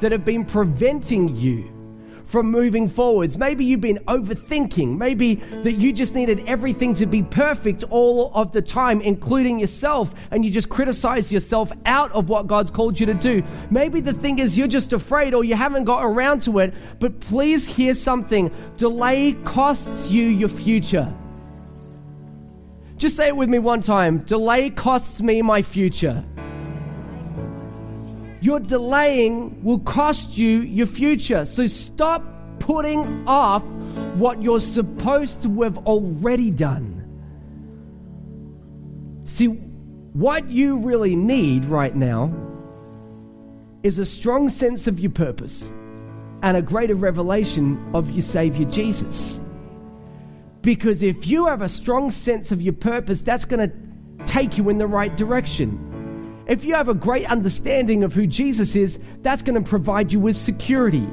that 0.00 0.12
have 0.12 0.24
been 0.24 0.46
preventing 0.46 1.36
you 1.36 1.70
from 2.32 2.50
moving 2.50 2.88
forwards. 2.88 3.36
Maybe 3.36 3.66
you've 3.66 3.82
been 3.82 3.98
overthinking. 4.08 4.96
Maybe 4.96 5.34
that 5.62 5.74
you 5.74 5.92
just 5.92 6.14
needed 6.14 6.42
everything 6.46 6.94
to 6.94 7.04
be 7.04 7.22
perfect 7.22 7.84
all 7.90 8.32
of 8.34 8.52
the 8.52 8.62
time, 8.62 9.02
including 9.02 9.58
yourself, 9.58 10.14
and 10.30 10.42
you 10.42 10.50
just 10.50 10.70
criticize 10.70 11.30
yourself 11.30 11.70
out 11.84 12.10
of 12.12 12.30
what 12.30 12.46
God's 12.46 12.70
called 12.70 12.98
you 12.98 13.04
to 13.04 13.14
do. 13.14 13.42
Maybe 13.70 14.00
the 14.00 14.14
thing 14.14 14.38
is 14.38 14.56
you're 14.56 14.66
just 14.66 14.94
afraid 14.94 15.34
or 15.34 15.44
you 15.44 15.54
haven't 15.54 15.84
got 15.84 16.02
around 16.02 16.42
to 16.44 16.58
it, 16.60 16.72
but 16.98 17.20
please 17.20 17.66
hear 17.66 17.94
something. 17.94 18.50
Delay 18.78 19.34
costs 19.44 20.08
you 20.08 20.24
your 20.24 20.48
future. 20.48 21.12
Just 22.96 23.16
say 23.16 23.28
it 23.28 23.36
with 23.36 23.50
me 23.50 23.58
one 23.58 23.82
time. 23.82 24.20
Delay 24.20 24.70
costs 24.70 25.20
me 25.20 25.42
my 25.42 25.60
future. 25.60 26.24
Your 28.42 28.58
delaying 28.58 29.62
will 29.62 29.78
cost 29.78 30.36
you 30.36 30.62
your 30.62 30.88
future. 30.88 31.44
So 31.44 31.68
stop 31.68 32.24
putting 32.58 33.24
off 33.28 33.62
what 34.16 34.42
you're 34.42 34.58
supposed 34.58 35.44
to 35.44 35.62
have 35.62 35.78
already 35.86 36.50
done. 36.50 36.98
See, 39.26 39.46
what 39.46 40.50
you 40.50 40.78
really 40.78 41.14
need 41.14 41.66
right 41.66 41.94
now 41.94 42.34
is 43.84 44.00
a 44.00 44.04
strong 44.04 44.48
sense 44.48 44.88
of 44.88 44.98
your 44.98 45.12
purpose 45.12 45.72
and 46.42 46.56
a 46.56 46.62
greater 46.62 46.96
revelation 46.96 47.80
of 47.94 48.10
your 48.10 48.22
Savior 48.22 48.66
Jesus. 48.66 49.40
Because 50.62 51.04
if 51.04 51.28
you 51.28 51.46
have 51.46 51.62
a 51.62 51.68
strong 51.68 52.10
sense 52.10 52.50
of 52.50 52.60
your 52.60 52.74
purpose, 52.74 53.22
that's 53.22 53.44
going 53.44 53.70
to 53.70 54.26
take 54.26 54.58
you 54.58 54.68
in 54.68 54.78
the 54.78 54.86
right 54.88 55.16
direction. 55.16 55.91
If 56.46 56.64
you 56.64 56.74
have 56.74 56.88
a 56.88 56.94
great 56.94 57.26
understanding 57.26 58.04
of 58.04 58.12
who 58.12 58.26
Jesus 58.26 58.74
is, 58.74 58.98
that's 59.22 59.42
going 59.42 59.62
to 59.62 59.68
provide 59.68 60.12
you 60.12 60.20
with 60.20 60.36
security. 60.36 61.08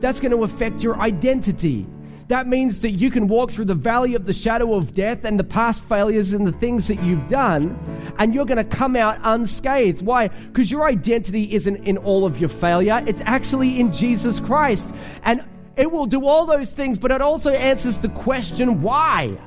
That's 0.00 0.20
going 0.20 0.32
to 0.32 0.44
affect 0.44 0.82
your 0.82 1.00
identity. 1.00 1.86
That 2.28 2.46
means 2.46 2.80
that 2.80 2.92
you 2.92 3.10
can 3.10 3.28
walk 3.28 3.50
through 3.50 3.66
the 3.66 3.74
valley 3.74 4.14
of 4.14 4.24
the 4.24 4.32
shadow 4.32 4.74
of 4.74 4.94
death 4.94 5.24
and 5.24 5.38
the 5.38 5.44
past 5.44 5.84
failures 5.84 6.32
and 6.32 6.46
the 6.46 6.52
things 6.52 6.88
that 6.88 7.02
you've 7.02 7.28
done, 7.28 7.78
and 8.18 8.34
you're 8.34 8.46
going 8.46 8.56
to 8.56 8.64
come 8.64 8.96
out 8.96 9.18
unscathed. 9.22 10.02
Why? 10.02 10.28
Because 10.28 10.70
your 10.70 10.84
identity 10.84 11.52
isn't 11.54 11.76
in 11.76 11.98
all 11.98 12.24
of 12.24 12.38
your 12.38 12.48
failure, 12.48 13.02
it's 13.06 13.20
actually 13.24 13.78
in 13.78 13.92
Jesus 13.92 14.40
Christ. 14.40 14.94
And 15.22 15.44
it 15.76 15.90
will 15.90 16.06
do 16.06 16.26
all 16.26 16.46
those 16.46 16.72
things, 16.72 16.98
but 16.98 17.10
it 17.10 17.20
also 17.20 17.50
answers 17.50 17.98
the 17.98 18.08
question 18.10 18.80
why? 18.80 19.38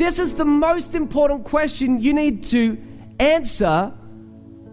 This 0.00 0.18
is 0.18 0.32
the 0.32 0.46
most 0.46 0.94
important 0.94 1.44
question 1.44 2.00
you 2.00 2.14
need 2.14 2.44
to 2.46 2.78
answer 3.18 3.92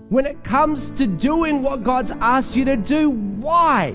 when 0.07 0.25
it 0.25 0.45
comes 0.45 0.89
to 0.91 1.05
doing 1.05 1.63
what 1.63 1.83
God's 1.83 2.13
asked 2.21 2.55
you 2.55 2.63
to 2.63 2.77
do. 2.77 3.09
Why? 3.09 3.91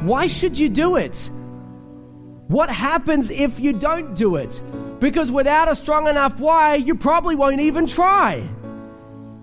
Why 0.00 0.26
should 0.26 0.58
you 0.58 0.70
do 0.70 0.96
it? 0.96 1.30
What 2.48 2.70
happens 2.70 3.28
if 3.28 3.60
you 3.60 3.74
don't 3.74 4.16
do 4.16 4.36
it? 4.36 4.62
Because 5.00 5.30
without 5.30 5.68
a 5.68 5.76
strong 5.76 6.08
enough 6.08 6.40
why, 6.40 6.76
you 6.76 6.94
probably 6.94 7.36
won't 7.36 7.60
even 7.60 7.84
try. 7.84 8.48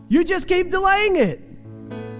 You 0.09 0.23
just 0.23 0.47
keep 0.47 0.71
delaying 0.71 1.17
it. 1.17 1.39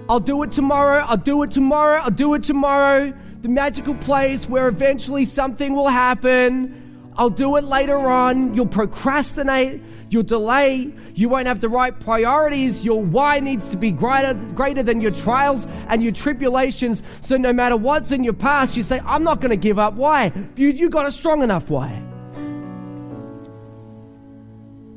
I'll 0.08 0.20
do 0.20 0.44
it 0.44 0.52
tomorrow, 0.52 1.04
I'll 1.04 1.16
do 1.16 1.42
it 1.42 1.50
tomorrow, 1.50 2.02
I'll 2.02 2.12
do 2.12 2.34
it 2.34 2.44
tomorrow. 2.44 3.12
The 3.42 3.48
magical 3.48 3.96
place 3.96 4.48
where 4.48 4.68
eventually 4.68 5.24
something 5.24 5.74
will 5.74 5.88
happen. 5.88 6.87
I'll 7.18 7.30
do 7.30 7.56
it 7.56 7.64
later 7.64 7.98
on. 7.98 8.54
You'll 8.54 8.66
procrastinate, 8.66 9.82
you'll 10.08 10.22
delay, 10.22 10.94
you 11.14 11.28
won't 11.28 11.48
have 11.48 11.60
the 11.60 11.68
right 11.68 11.98
priorities. 11.98 12.84
Your 12.84 13.02
why 13.02 13.40
needs 13.40 13.68
to 13.70 13.76
be 13.76 13.90
greater, 13.90 14.34
greater 14.54 14.84
than 14.84 15.00
your 15.00 15.10
trials 15.10 15.66
and 15.88 16.00
your 16.00 16.12
tribulations. 16.12 17.02
So 17.22 17.36
no 17.36 17.52
matter 17.52 17.76
what's 17.76 18.12
in 18.12 18.22
your 18.22 18.34
past, 18.34 18.76
you 18.76 18.84
say, 18.84 19.00
I'm 19.04 19.24
not 19.24 19.40
going 19.40 19.50
to 19.50 19.56
give 19.56 19.80
up. 19.80 19.94
Why? 19.94 20.32
You, 20.54 20.68
you 20.68 20.88
got 20.88 21.06
a 21.06 21.10
strong 21.10 21.42
enough 21.42 21.68
why. 21.68 22.00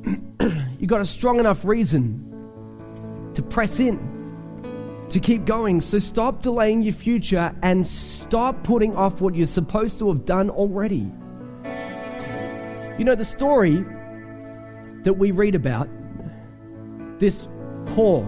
you 0.80 0.86
got 0.86 1.02
a 1.02 1.06
strong 1.06 1.40
enough 1.40 1.66
reason 1.66 2.28
to 3.34 3.42
press 3.42 3.80
in 3.80 5.08
to 5.10 5.20
keep 5.20 5.46
going. 5.46 5.82
So 5.82 5.98
stop 5.98 6.44
delaying 6.44 6.84
your 6.84 6.94
future 6.94 7.56
and 7.64 7.86
stop 7.86 8.62
putting 8.62 8.96
off 8.96 9.22
what 9.22 9.34
you're 9.34 9.48
supposed 9.48 9.98
to 10.00 10.08
have 10.10 10.24
done 10.24 10.52
already. 10.52 11.12
You 13.02 13.06
know, 13.06 13.16
the 13.16 13.26
story 13.26 13.84
that 15.02 15.14
we 15.18 15.32
read 15.32 15.56
about 15.56 15.90
this 17.18 17.48
poor 17.88 18.24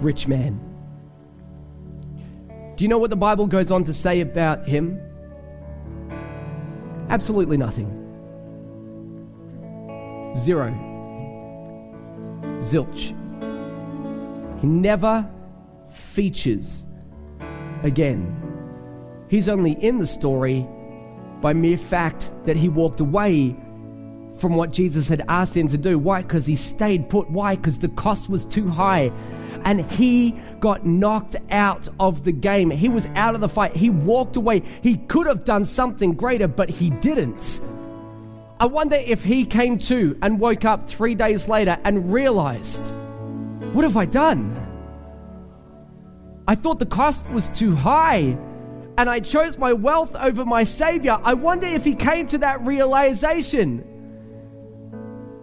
rich 0.00 0.26
man. 0.26 0.58
Do 2.74 2.82
you 2.82 2.88
know 2.88 2.98
what 2.98 3.10
the 3.10 3.16
Bible 3.16 3.46
goes 3.46 3.70
on 3.70 3.84
to 3.84 3.94
say 3.94 4.22
about 4.22 4.66
him? 4.66 5.00
Absolutely 7.10 7.56
nothing. 7.56 7.86
Zero. 10.34 10.72
Zilch. 12.58 13.10
He 14.60 14.66
never 14.66 15.30
features 15.92 16.88
again. 17.84 18.36
He's 19.28 19.48
only 19.48 19.74
in 19.74 20.00
the 20.00 20.08
story 20.08 20.66
by 21.42 21.52
mere 21.52 21.76
fact 21.76 22.32
that 22.46 22.56
he 22.56 22.70
walked 22.70 23.00
away 23.00 23.54
from 24.38 24.54
what 24.54 24.70
Jesus 24.70 25.08
had 25.08 25.22
asked 25.28 25.56
him 25.56 25.68
to 25.68 25.76
do. 25.76 25.98
Why? 25.98 26.22
Because 26.22 26.46
he 26.46 26.56
stayed 26.56 27.08
put. 27.08 27.30
Why? 27.30 27.56
Because 27.56 27.78
the 27.78 27.88
cost 27.88 28.30
was 28.30 28.46
too 28.46 28.68
high. 28.68 29.12
And 29.64 29.88
he 29.92 30.32
got 30.60 30.86
knocked 30.86 31.36
out 31.50 31.88
of 32.00 32.24
the 32.24 32.32
game. 32.32 32.70
He 32.70 32.88
was 32.88 33.06
out 33.14 33.34
of 33.34 33.40
the 33.40 33.48
fight. 33.48 33.76
He 33.76 33.90
walked 33.90 34.36
away. 34.36 34.62
He 34.82 34.96
could 34.96 35.26
have 35.26 35.44
done 35.44 35.64
something 35.64 36.14
greater, 36.14 36.48
but 36.48 36.70
he 36.70 36.90
didn't. 36.90 37.60
I 38.58 38.66
wonder 38.66 38.96
if 38.96 39.22
he 39.22 39.44
came 39.44 39.78
to 39.80 40.16
and 40.22 40.40
woke 40.40 40.64
up 40.64 40.88
three 40.88 41.14
days 41.14 41.48
later 41.48 41.78
and 41.84 42.12
realized 42.12 42.94
what 43.72 43.84
have 43.84 43.96
I 43.96 44.04
done? 44.04 44.58
I 46.46 46.54
thought 46.54 46.78
the 46.78 46.86
cost 46.86 47.28
was 47.30 47.48
too 47.50 47.74
high 47.74 48.36
and 48.98 49.08
I 49.08 49.20
chose 49.20 49.58
my 49.58 49.72
wealth 49.72 50.14
over 50.14 50.44
my 50.44 50.64
Savior. 50.64 51.18
I 51.22 51.34
wonder 51.34 51.66
if 51.66 51.84
he 51.84 51.94
came 51.94 52.28
to 52.28 52.38
that 52.38 52.64
realization 52.64 53.84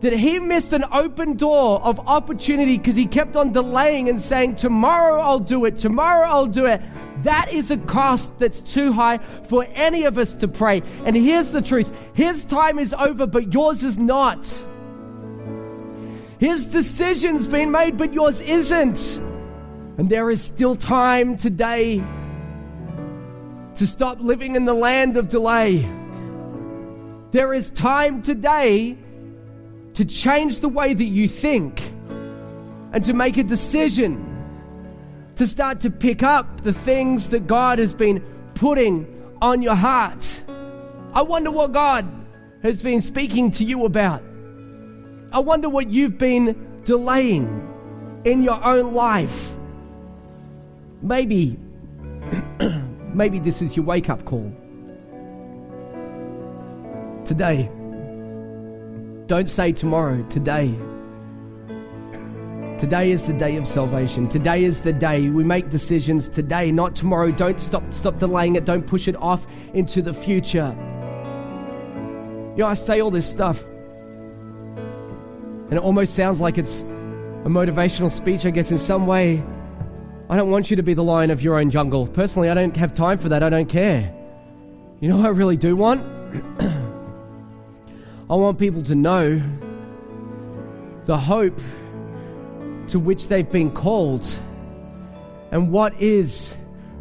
that 0.02 0.14
he 0.14 0.40
missed 0.40 0.72
an 0.72 0.86
open 0.92 1.36
door 1.36 1.82
of 1.82 2.00
opportunity 2.08 2.78
because 2.78 2.96
he 2.96 3.06
kept 3.06 3.36
on 3.36 3.52
delaying 3.52 4.08
and 4.08 4.22
saying, 4.22 4.56
Tomorrow 4.56 5.20
I'll 5.20 5.40
do 5.40 5.66
it, 5.66 5.78
tomorrow 5.78 6.28
I'll 6.28 6.48
do 6.48 6.66
it. 6.66 6.82
That 7.24 7.52
is 7.52 7.70
a 7.70 7.78
cost 7.78 8.38
that's 8.40 8.62
too 8.62 8.94
high 8.94 9.18
for 9.50 9.66
any 9.74 10.06
of 10.06 10.18
us 10.18 10.36
to 10.36 10.48
pray. 10.48 10.82
And 11.04 11.18
here's 11.18 11.52
the 11.52 11.62
truth 11.62 11.92
His 12.14 12.46
time 12.46 12.80
is 12.80 12.94
over, 12.94 13.28
but 13.28 13.54
yours 13.54 13.84
is 13.84 13.98
not. 13.98 14.48
His 16.40 16.66
decision's 16.68 17.48
been 17.48 17.72
made, 17.72 17.98
but 17.98 18.14
yours 18.14 18.40
isn't. 18.40 19.18
And 19.98 20.08
there 20.08 20.30
is 20.30 20.42
still 20.42 20.78
time 20.78 21.36
today 21.36 22.02
to 23.80 23.88
stop 23.88 24.20
living 24.20 24.58
in 24.58 24.66
the 24.66 24.74
land 24.74 25.16
of 25.16 25.30
delay. 25.30 25.90
There 27.32 27.54
is 27.54 27.70
time 27.70 28.22
today 28.22 28.98
to 29.94 30.04
change 30.04 30.60
the 30.60 30.68
way 30.68 30.94
that 30.94 31.06
you 31.06 31.30
think 31.30 31.82
and 32.92 33.06
to 33.06 33.14
make 33.14 33.38
a 33.38 33.44
decision 33.44 34.26
to 35.38 35.48
start 35.48 35.80
to 35.80 35.90
pick 35.90 36.24
up 36.24 36.60
the 36.60 36.74
things 36.74 37.30
that 37.30 37.48
God 37.48 37.80
has 37.80 37.94
been 37.94 38.20
putting 38.54 39.08
on 39.42 39.62
your 39.62 39.76
heart. 39.76 40.42
I 41.14 41.22
wonder 41.22 41.50
what 41.50 41.72
God 41.72 42.06
has 42.64 42.84
been 42.84 43.02
speaking 43.02 43.50
to 43.52 43.64
you 43.64 43.86
about. 43.86 44.22
I 45.32 45.40
wonder 45.40 45.70
what 45.70 45.90
you've 45.90 46.18
been 46.18 46.82
delaying 46.84 47.48
in 48.26 48.44
your 48.44 48.62
own 48.62 48.94
life. 48.94 49.52
Maybe, 51.02 51.58
maybe 53.20 53.38
this 53.38 53.62
is 53.62 53.76
your 53.76 53.86
wake 53.86 54.10
up 54.10 54.24
call. 54.24 54.50
Today, 57.26 57.70
don't 59.26 59.50
say 59.50 59.74
tomorrow, 59.74 60.24
today. 60.30 60.74
Today 62.80 63.12
is 63.12 63.24
the 63.24 63.34
day 63.34 63.58
of 63.58 63.68
salvation. 63.68 64.30
Today 64.30 64.64
is 64.64 64.84
the 64.84 64.94
day 64.94 65.28
we 65.28 65.44
make 65.44 65.70
decisions 65.70 66.30
today, 66.30 66.72
not 66.72 66.96
tomorrow. 66.96 67.30
Don't 67.30 67.60
stop 67.60 67.84
stop 67.94 68.20
delaying 68.20 68.56
it. 68.56 68.64
Don't 68.64 68.88
push 68.88 69.10
it 69.10 69.18
off 69.18 69.46
into 69.74 70.02
the 70.02 70.14
future. 70.14 70.74
You 72.56 72.64
know, 72.64 72.68
I 72.68 72.74
say 72.74 73.02
all 73.02 73.12
this 73.12 73.30
stuff 73.30 73.68
and 75.68 75.74
it 75.74 75.80
almost 75.80 76.16
sounds 76.16 76.40
like 76.40 76.58
it's 76.58 76.84
a 77.44 77.50
motivational 77.50 78.10
speech, 78.10 78.46
I 78.46 78.50
guess, 78.52 78.72
in 78.72 78.78
some 78.78 79.08
way. 79.08 79.44
I 80.30 80.38
don't 80.38 80.52
want 80.52 80.70
you 80.70 80.76
to 80.76 80.84
be 80.84 80.94
the 80.94 81.04
lion 81.04 81.32
of 81.32 81.42
your 81.42 81.60
own 81.60 81.72
jungle. 81.72 82.06
Personally, 82.06 82.50
I 82.50 82.54
don't 82.54 82.78
have 82.78 82.94
time 82.94 83.18
for 83.18 83.30
that. 83.30 83.42
I 83.42 83.50
don't 83.50 83.68
care. 83.68 84.14
You 85.00 85.10
know 85.10 85.18
what 85.18 85.26
I 85.26 85.30
really 85.30 85.58
do 85.58 85.76
want? 85.76 86.02
I 88.30 88.36
want 88.36 88.60
people 88.60 88.84
to 88.84 88.94
know 88.94 89.42
the 91.06 91.18
hope 91.18 91.60
to 92.90 93.00
which 93.00 93.28
they've 93.28 93.52
been 93.52 93.72
called 93.72 94.28
and 95.50 95.72
what 95.72 96.00
is 96.00 96.56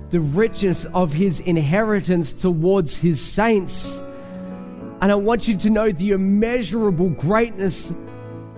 the 0.09 0.21
richness 0.21 0.87
of 0.87 1.13
his 1.13 1.41
inheritance 1.41 2.33
towards 2.33 2.97
his 2.97 3.21
saints. 3.21 3.99
And 5.03 5.13
I 5.13 5.17
want 5.17 5.47
you 5.47 5.59
to 5.59 5.69
know 5.69 5.93
the 5.93 6.13
immeasurable 6.13 7.11
greatness 7.11 7.93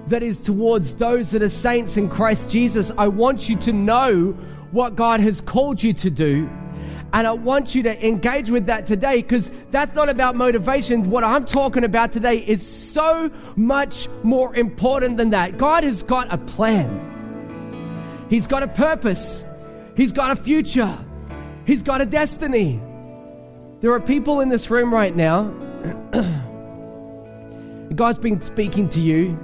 that 0.06 0.22
is 0.22 0.40
towards 0.40 0.94
those 0.94 1.32
that 1.32 1.42
are 1.42 1.48
saints 1.48 1.96
in 1.96 2.08
Christ 2.08 2.48
Jesus. 2.48 2.92
I 2.96 3.08
want 3.08 3.48
you 3.48 3.56
to 3.56 3.72
know 3.72 4.36
what 4.72 4.96
God 4.96 5.20
has 5.20 5.40
called 5.40 5.82
you 5.82 5.92
to 5.94 6.10
do. 6.10 6.48
And 7.12 7.26
I 7.26 7.32
want 7.32 7.74
you 7.74 7.82
to 7.82 8.06
engage 8.06 8.50
with 8.50 8.66
that 8.66 8.86
today 8.86 9.16
because 9.16 9.50
that's 9.72 9.96
not 9.96 10.08
about 10.08 10.36
motivation. 10.36 11.10
What 11.10 11.24
I'm 11.24 11.44
talking 11.44 11.82
about 11.82 12.12
today 12.12 12.36
is 12.36 12.64
so 12.64 13.30
much 13.56 14.08
more 14.22 14.54
important 14.54 15.16
than 15.16 15.30
that. 15.30 15.58
God 15.58 15.82
has 15.82 16.04
got 16.04 16.32
a 16.32 16.38
plan, 16.38 18.26
He's 18.30 18.46
got 18.46 18.62
a 18.62 18.68
purpose, 18.68 19.44
He's 19.96 20.12
got 20.12 20.30
a 20.30 20.36
future, 20.36 20.96
He's 21.66 21.82
got 21.82 22.00
a 22.00 22.06
destiny. 22.06 22.80
There 23.80 23.92
are 23.92 24.00
people 24.00 24.40
in 24.40 24.50
this 24.50 24.70
room 24.70 24.94
right 24.94 25.16
now. 25.16 25.48
God's 27.94 28.18
been 28.18 28.40
speaking 28.40 28.88
to 28.90 29.00
you 29.00 29.36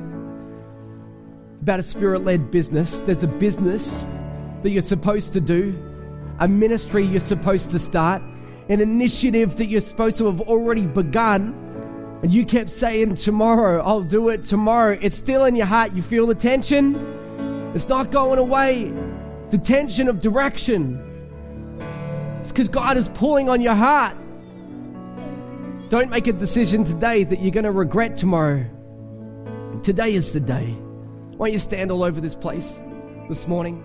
about 1.62 1.80
a 1.80 1.82
spirit 1.82 2.24
led 2.24 2.52
business. 2.52 3.00
There's 3.00 3.24
a 3.24 3.28
business 3.28 4.06
that 4.66 4.72
you're 4.72 4.82
supposed 4.82 5.32
to 5.32 5.40
do, 5.40 5.80
a 6.40 6.48
ministry 6.48 7.06
you're 7.06 7.20
supposed 7.20 7.70
to 7.70 7.78
start, 7.78 8.20
an 8.68 8.80
initiative 8.80 9.54
that 9.58 9.66
you're 9.66 9.80
supposed 9.80 10.18
to 10.18 10.26
have 10.26 10.40
already 10.40 10.86
begun. 10.86 11.54
And 12.24 12.34
you 12.34 12.44
kept 12.44 12.68
saying, 12.68 13.14
Tomorrow, 13.14 13.80
I'll 13.84 14.02
do 14.02 14.28
it 14.28 14.44
tomorrow. 14.44 14.98
It's 15.00 15.16
still 15.16 15.44
in 15.44 15.54
your 15.54 15.66
heart. 15.66 15.92
You 15.92 16.02
feel 16.02 16.26
the 16.26 16.34
tension? 16.34 16.96
It's 17.76 17.86
not 17.86 18.10
going 18.10 18.40
away. 18.40 18.92
The 19.50 19.58
tension 19.58 20.08
of 20.08 20.20
direction. 20.20 21.00
It's 22.40 22.50
because 22.50 22.66
God 22.66 22.96
is 22.96 23.08
pulling 23.10 23.48
on 23.48 23.60
your 23.60 23.76
heart. 23.76 24.16
Don't 25.90 26.10
make 26.10 26.26
a 26.26 26.32
decision 26.32 26.82
today 26.82 27.22
that 27.22 27.40
you're 27.40 27.52
going 27.52 27.62
to 27.62 27.70
regret 27.70 28.16
tomorrow. 28.16 28.64
Today 29.84 30.12
is 30.12 30.32
the 30.32 30.40
day. 30.40 30.72
Why 31.36 31.46
don't 31.46 31.52
you 31.52 31.60
stand 31.60 31.92
all 31.92 32.02
over 32.02 32.20
this 32.20 32.34
place 32.34 32.82
this 33.28 33.46
morning? 33.46 33.84